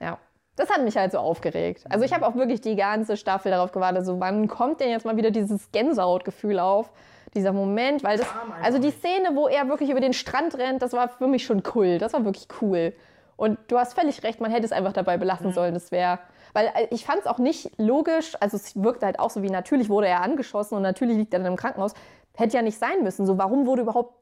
[0.00, 0.18] ja.
[0.54, 1.84] Das hat mich halt so aufgeregt.
[1.90, 5.04] Also ich habe auch wirklich die ganze Staffel darauf gewartet, so wann kommt denn jetzt
[5.04, 6.92] mal wieder dieses Gänsehautgefühl auf,
[7.34, 8.28] dieser Moment, weil das,
[8.62, 8.92] also die.
[8.92, 12.12] Szene, wo er wirklich über den Strand rennt, das war für mich schon cool, das
[12.12, 12.92] war wirklich cool.
[13.34, 16.20] Und du hast völlig recht, man hätte es einfach dabei belassen sollen, das wäre,
[16.54, 19.50] weil äh, ich fand es auch nicht logisch, also es wirkte halt auch so wie,
[19.50, 21.92] natürlich wurde er angeschossen und natürlich liegt er dann im Krankenhaus,
[22.34, 24.14] hätte ja nicht sein müssen, so warum wurde überhaupt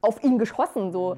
[0.00, 1.16] auf ihn geschossen, so.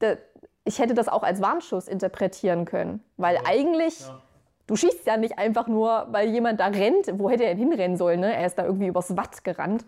[0.00, 0.16] Da-
[0.64, 4.20] ich hätte das auch als Warnschuss interpretieren können, weil eigentlich Ja.
[4.68, 7.18] Du schießt ja nicht einfach nur, weil jemand da rennt.
[7.18, 8.20] Wo hätte er denn hinrennen sollen?
[8.20, 8.32] Ne?
[8.34, 9.84] Er ist da irgendwie übers Watt gerannt.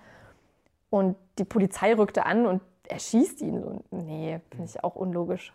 [0.90, 3.62] Und die Polizei rückte an und erschießt ihn.
[3.62, 3.82] So.
[3.92, 5.55] Nee, finde ich auch unlogisch.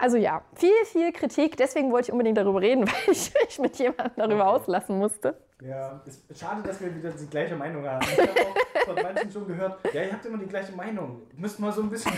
[0.00, 1.56] Also ja, viel, viel Kritik.
[1.56, 4.62] Deswegen wollte ich unbedingt darüber reden, weil ich mich mit jemandem darüber Okay.
[4.62, 5.36] auslassen musste.
[5.60, 8.06] Ja, ist schade, dass wir wieder die gleiche Meinung haben.
[8.08, 11.22] Ich habe auch von manchen schon gehört, ja, ihr habt immer die gleiche Meinung.
[11.36, 12.12] Müsst mal so ein bisschen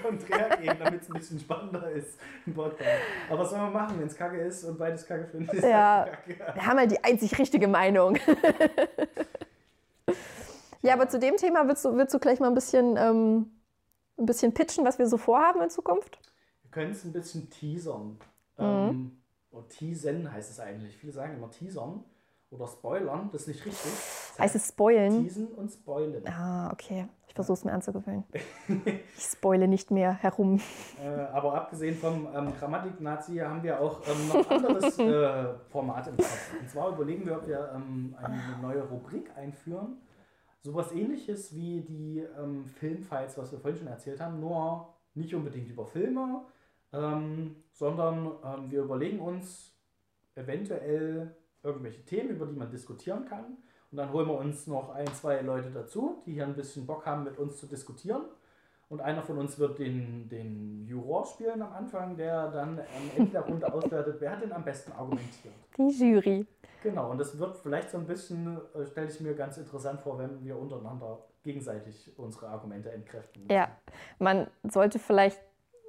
[0.00, 2.16] konträr gehen, damit es ein bisschen spannender ist
[2.46, 2.88] im Podcast.
[3.28, 5.52] Aber was soll man machen, wenn es kacke ist und beides kacke findet?
[5.54, 6.06] Ist Ja.
[6.08, 6.54] halt kacke.
[6.54, 8.16] Wir haben halt die einzig richtige Meinung.
[10.82, 13.50] ja, aber zu dem Thema willst du, willst du gleich mal ein bisschen, ähm,
[14.18, 16.20] ein bisschen pitchen, was wir so vorhaben in Zukunft?
[16.76, 18.18] Können es ein bisschen teasern.
[18.58, 18.64] Mhm.
[18.64, 20.94] Ähm, oder teasen heißt es eigentlich.
[20.94, 22.04] Viele sagen immer teasern
[22.50, 23.30] oder spoilern.
[23.32, 23.92] Das ist nicht richtig.
[23.92, 25.22] Das Heißt es spoilen?
[25.22, 26.28] Teasen und spoilen.
[26.28, 27.08] Ah, okay.
[27.28, 28.24] Ich versuche es mir anzugewöhnen.
[29.16, 30.60] Ich spoile nicht mehr herum.
[31.02, 36.08] Äh, aber abgesehen vom ähm, Grammatik-Nazi haben wir auch ähm, noch ein anderes äh, Format
[36.08, 36.52] im Kopf.
[36.60, 39.96] Und zwar überlegen wir, ob wir ähm, eine neue Rubrik einführen.
[40.60, 45.70] Sowas ähnliches wie die ähm, Filmfiles, was wir vorhin schon erzählt haben, nur nicht unbedingt
[45.70, 46.44] über Filme,
[46.92, 49.74] ähm, sondern ähm, wir überlegen uns
[50.34, 53.56] eventuell irgendwelche Themen, über die man diskutieren kann.
[53.90, 57.06] Und dann holen wir uns noch ein, zwei Leute dazu, die hier ein bisschen Bock
[57.06, 58.22] haben, mit uns zu diskutieren.
[58.88, 63.32] Und einer von uns wird den, den Juror spielen am Anfang, der dann am Ende
[63.32, 65.54] der Runde auswertet, wer hat denn am besten argumentiert.
[65.76, 66.46] Die Jury.
[66.82, 70.18] Genau, und das wird vielleicht so ein bisschen, äh, stelle ich mir ganz interessant vor,
[70.18, 73.42] wenn wir untereinander gegenseitig unsere Argumente entkräften.
[73.42, 73.52] müssen.
[73.52, 73.68] Ja,
[74.20, 75.40] man sollte vielleicht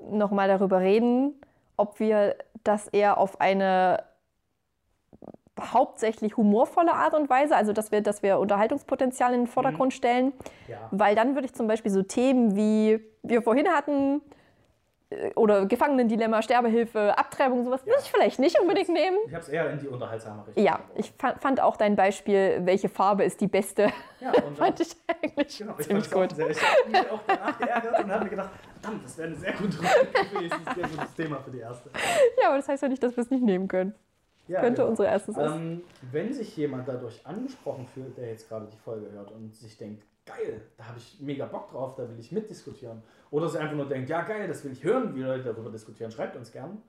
[0.02, 1.40] noch mal darüber reden,
[1.76, 4.04] ob wir das eher auf eine
[5.60, 10.34] hauptsächlich humorvolle Art und Weise, also dass wir, dass wir Unterhaltungspotenzial in den Vordergrund stellen,
[10.68, 10.78] Ja.
[10.92, 14.22] weil dann würde ich zum Beispiel so Themen wie wir vorhin hatten
[15.36, 19.18] oder Gefangenendilemma, Sterbehilfe, Abtreibung, sowas würde ich vielleicht nicht unbedingt nehmen.
[19.26, 20.62] Ich habe es eher in die unterhaltsame Richtung.
[20.64, 23.90] Ja, ich fa- fand auch dein Beispiel, welche Farbe ist die beste,
[24.20, 26.36] ja, und, fand ich eigentlich genau, ich ziemlich fand's gut.
[26.36, 28.50] Sehr, ich habe mich auch danach geärgert und habe mir gedacht,
[28.82, 31.90] verdammt, das wäre eine sehr gute Rubrik gewesen, sehr gutes Thema für die erste.
[32.42, 33.96] Ja, aber das heißt ja nicht, dass wir es nicht nehmen können.
[34.50, 34.90] Ja, Könnte genau.
[34.90, 35.52] unsere erste sein.
[35.54, 35.82] Ähm,
[36.12, 40.04] wenn sich jemand dadurch angesprochen fühlt, der jetzt gerade die Folge hört und sich denkt,
[40.28, 43.02] geil, da habe ich mega Bock drauf, da will ich mitdiskutieren.
[43.32, 46.12] Oder sich einfach nur denkt, ja geil, das will ich hören, wie Leute darüber diskutieren,
[46.12, 46.82] schreibt uns gern.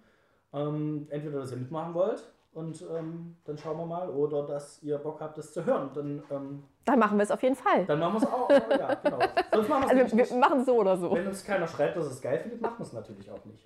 [0.53, 2.23] Ähm, entweder, dass ihr mitmachen wollt
[2.55, 5.91] und ähm, dann schauen wir mal, oder dass ihr Bock habt, das zu hören.
[5.95, 7.85] Dann, ähm, Dann machen wir es auf jeden Fall.
[7.85, 8.51] dann machen wir es auch.
[8.51, 9.19] ja, genau.
[9.53, 11.13] Sonst machen Also wir machen es so oder so.
[11.15, 13.65] Wenn uns keiner schreibt, dass es geil findet, machen wir es natürlich auch nicht.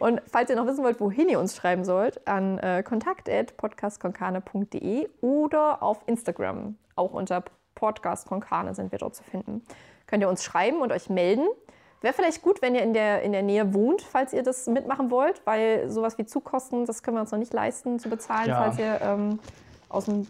[0.00, 5.80] Und falls ihr noch wissen wollt, wohin ihr uns schreiben sollt, an äh, kontakt.podcastkonkane.de oder
[5.82, 6.76] auf Instagram.
[6.96, 7.44] Auch unter
[7.74, 9.62] Podcast Konkane sind wir dort zu finden.
[10.06, 11.46] Könnt ihr uns schreiben und euch melden.
[12.00, 15.10] Wäre vielleicht gut, wenn ihr in der, in der Nähe wohnt, falls ihr das mitmachen
[15.10, 18.62] wollt, weil sowas wie Zugkosten, das können wir uns noch nicht leisten zu bezahlen, Ja.
[18.62, 19.38] falls ihr ähm,
[19.88, 20.26] aus dem,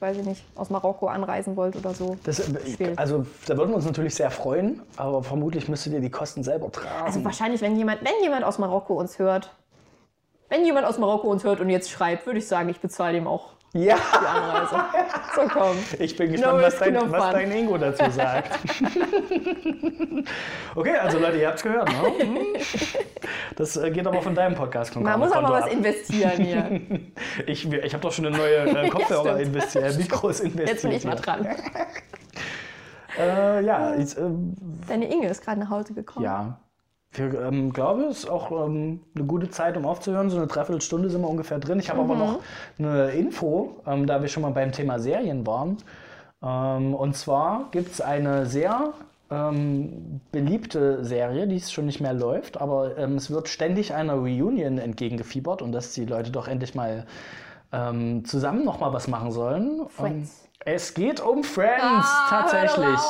[0.00, 2.16] weiß ich nicht, aus Marokko anreisen wollt oder so.
[2.24, 6.10] Das, äh, also da würden wir uns natürlich sehr freuen, aber vermutlich müsstet ihr die
[6.10, 7.06] Kosten selber tragen.
[7.06, 9.54] Also wahrscheinlich, wenn jemand, wenn jemand aus Marokko uns hört,
[10.48, 13.26] wenn jemand aus Marokko uns hört und jetzt schreibt, würde ich sagen, ich bezahle ihm
[13.26, 14.84] auch ja, die Anreise.
[15.34, 15.76] so komm.
[15.98, 18.58] ich bin gespannt, No was, dein, no was dein Ingo dazu sagt.
[20.74, 22.02] okay, also Leute, ihr habt es gehört, ne?
[22.22, 22.38] Hm?
[23.56, 24.94] Das äh, geht aber von deinem Podcast.
[24.96, 25.72] Man muss aber was ab.
[25.72, 26.80] investieren hier.
[27.46, 29.56] Ich, ich habe doch schon eine neue äh, Kopfhörer stimmt.
[29.56, 30.68] investiert, äh, Mikros investiert.
[30.68, 31.46] Jetzt bin ich mal dran.
[33.18, 34.20] Äh, ja, ich, äh,
[34.88, 36.24] Deine Inge ist gerade nach Hause gekommen.
[36.24, 36.58] ja.
[37.12, 40.30] Ich ähm, glaube, es ist auch ähm, eine gute Zeit, um aufzuhören.
[40.30, 41.78] So eine Dreiviertelstunde sind wir ungefähr drin.
[41.78, 42.40] Ich habe aber noch
[42.78, 45.76] eine Info, ähm, da wir schon mal beim Thema Serien waren.
[46.42, 48.94] Ähm, und zwar gibt es eine sehr
[49.30, 54.78] ähm, beliebte Serie, die schon nicht mehr läuft, aber ähm, es wird ständig einer Reunion
[54.78, 57.06] entgegengefiebert und dass die Leute doch endlich mal
[57.72, 59.82] ähm, zusammen noch mal was machen sollen.
[59.88, 60.48] Friends.
[60.64, 63.00] Es geht um Friends Ah, tatsächlich.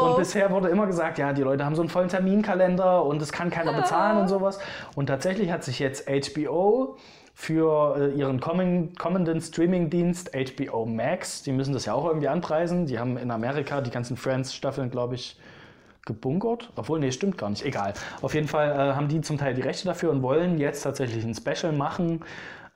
[0.00, 3.32] Und bisher wurde immer gesagt, ja, die Leute haben so einen vollen Terminkalender und es
[3.32, 4.58] kann keiner bezahlen und sowas.
[4.94, 6.96] Und tatsächlich hat sich jetzt HBO
[7.34, 12.86] für äh, ihren kommen, kommenden Streamingdienst HBO Max, die müssen das ja auch irgendwie anpreisen.
[12.86, 15.38] Die haben in Amerika die ganzen Friends-Staffeln, glaube ich,
[16.06, 16.70] gebunkert.
[16.76, 17.64] Obwohl, nee, stimmt gar nicht.
[17.64, 17.94] Egal.
[18.22, 21.24] Auf jeden Fall äh, haben die zum Teil die Rechte dafür und wollen jetzt tatsächlich
[21.24, 22.24] ein Special machen.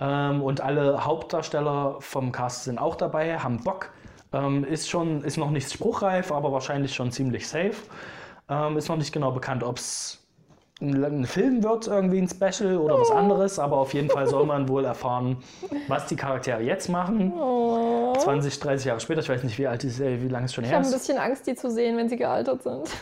[0.00, 3.90] Ähm, und alle Hauptdarsteller vom Cast sind auch dabei, haben Bock.
[4.34, 7.74] Ähm, ist schon, ist noch nicht spruchreif, aber wahrscheinlich schon ziemlich safe.
[8.48, 10.26] Ähm, ist noch nicht genau bekannt, ob es
[10.80, 14.44] ein, ein Film wird, irgendwie ein Special oder was anderes, aber auf jeden Fall soll
[14.44, 15.36] man wohl erfahren,
[15.88, 17.32] was die Charaktere jetzt machen.
[18.20, 20.64] 20, 30 Jahre später, ich weiß nicht, wie alt die Serie, wie lange es schon
[20.64, 20.98] Ich her habe ein ist.
[20.98, 22.88] bisschen Angst, die zu sehen, wenn sie gealtert sind.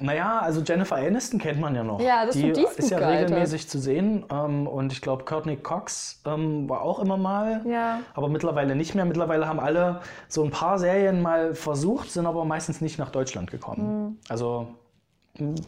[0.00, 2.00] Naja, also Jennifer Aniston kennt man ja noch.
[2.00, 3.30] Ja, das die ist ist ja gealtert.
[3.30, 4.24] regelmäßig zu sehen.
[4.32, 7.60] Ähm, und ich glaube, Courtney Cox ähm, war auch immer mal.
[7.68, 8.00] Ja.
[8.14, 9.04] Aber mittlerweile nicht mehr.
[9.04, 13.50] Mittlerweile haben alle so ein paar Serien mal versucht, sind aber meistens nicht nach Deutschland
[13.50, 14.06] gekommen.
[14.08, 14.16] Mhm.
[14.28, 14.66] Also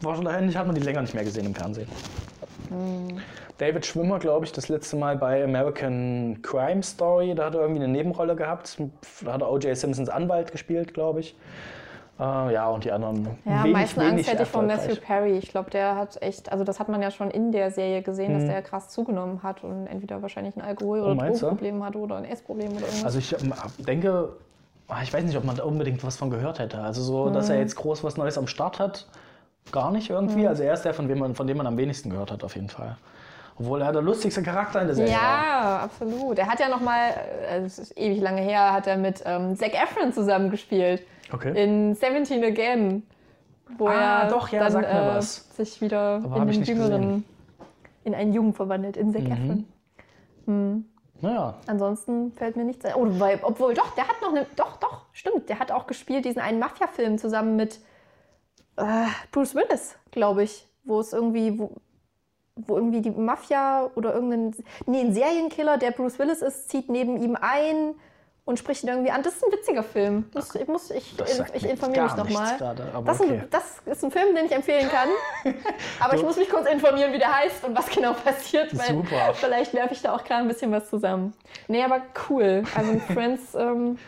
[0.01, 1.89] wahrscheinlich hat man die länger nicht mehr gesehen im Fernsehen.
[2.71, 3.21] Mhm.
[3.59, 7.83] David Schwimmer, glaube ich, das letzte Mal bei American Crime Story, da hat er irgendwie
[7.85, 8.79] eine Nebenrolle gehabt.
[9.25, 9.77] Da hat er O.J.
[9.77, 11.37] Simpsons Anwalt gespielt, glaube ich.
[12.19, 13.29] Äh, ja, und die anderen.
[13.45, 14.77] Ja, am meisten Angst hätte ich erfolgreich.
[14.87, 15.39] Matthew Perry.
[15.39, 18.33] Ich glaube, der hat echt, also das hat man ja schon in der Serie gesehen,
[18.35, 18.39] Mhm.
[18.41, 21.47] dass der krass zugenommen hat und entweder wahrscheinlich ein Alkohol- oder Oh, meinst du?
[21.47, 23.05] Drogenproblem hat oder ein Essproblem oder irgendwas.
[23.05, 24.31] Also ich ähm, denke,
[24.89, 26.79] ah, ich weiß nicht, ob man da unbedingt was von gehört hätte.
[26.81, 27.55] Also so, dass Mhm.
[27.55, 29.07] er jetzt groß was Neues am Start hat,
[29.73, 30.47] gar nicht irgendwie.
[30.47, 32.55] Also er ist der, von dem, man, von dem man am wenigsten gehört hat, auf
[32.55, 32.97] jeden Fall.
[33.59, 35.21] Obwohl er der lustigste Charakter in der Serie war.
[35.23, 36.39] ja, absolut.
[36.39, 37.11] Er hat ja noch mal,
[37.49, 41.03] äh, es ist ewig lange her, hat er mit ähm, Zac Efron zusammengespielt
[41.33, 41.53] Okay.
[41.63, 43.03] in 17 Again,
[43.79, 45.57] wo Ah, er doch, ja, dann äh, was.
[45.57, 47.25] sich wieder Aber in den Jüngeren, gesehen.
[48.05, 49.65] in einen Jungen verwandelt, in Zac Mhm.
[50.47, 50.85] Efron.
[51.21, 52.93] Naja, Ansonsten fällt mir nichts ein.
[52.97, 54.47] Oh, weil, obwohl, doch, der hat noch eine.
[54.57, 55.49] Doch, doch, stimmt.
[55.49, 57.79] Der hat auch gespielt, diesen einen Mafia-Film zusammen mit
[58.77, 60.67] äh, Bruce Willis, glaube ich.
[60.85, 61.59] Wo es irgendwie.
[61.59, 61.77] Wo,
[62.57, 64.55] wo irgendwie die Mafia oder irgendein.
[64.87, 67.95] Nee, ein Serienkiller, der Bruce Willis ist, zieht neben ihm ein
[68.45, 69.23] und spricht ihn irgendwie an.
[69.23, 70.27] Das ist ein witziger Film.
[70.35, 71.15] Muss, ich, muss, ich,
[71.55, 72.59] ich informiere mich nochmal.
[73.05, 73.43] Das, okay.
[73.51, 75.09] das ist ein Film, den ich empfehlen kann.
[76.01, 78.77] Aber ich muss mich kurz informieren, wie der heißt und was genau passiert.
[78.77, 79.35] Weil Super.
[79.35, 81.33] Vielleicht werfe ich da auch gerade ein bisschen was zusammen.
[81.69, 82.65] Nee, aber cool.
[82.75, 83.99] Also Friends, ähm,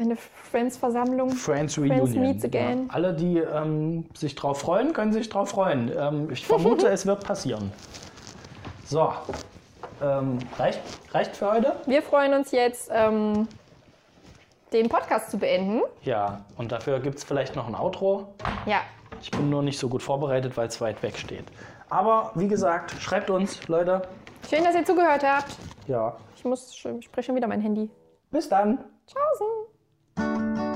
[0.00, 1.30] eine Friends-Versammlung.
[1.30, 1.98] Friends Reunion.
[2.08, 2.86] Friends meets again.
[2.88, 2.94] Ja.
[2.94, 5.92] Alle, die ähm, sich drauf freuen, können sich drauf freuen.
[5.96, 7.72] Ähm, ich vermute, es wird passieren.
[8.86, 9.12] So,
[10.02, 10.80] ähm, reicht,
[11.12, 11.76] reicht für heute?
[11.86, 13.46] Wir freuen uns jetzt, ähm,
[14.72, 15.82] den Podcast zu beenden.
[16.02, 18.34] Ja, und dafür gibt es vielleicht noch ein Outro.
[18.66, 18.80] Ja,
[19.20, 21.44] Ich bin nur nicht so gut vorbereitet, weil es weit weg steht.
[21.90, 24.02] Aber wie gesagt, schreibt uns, Leute.
[24.48, 25.56] schön, dass ihr zugehört habt.
[25.86, 27.90] Ja, Ich muss, ich spreche schon wieder mein Handy.
[28.30, 28.78] bis dann.
[29.06, 29.46] Tschaußen.
[30.20, 30.69] Música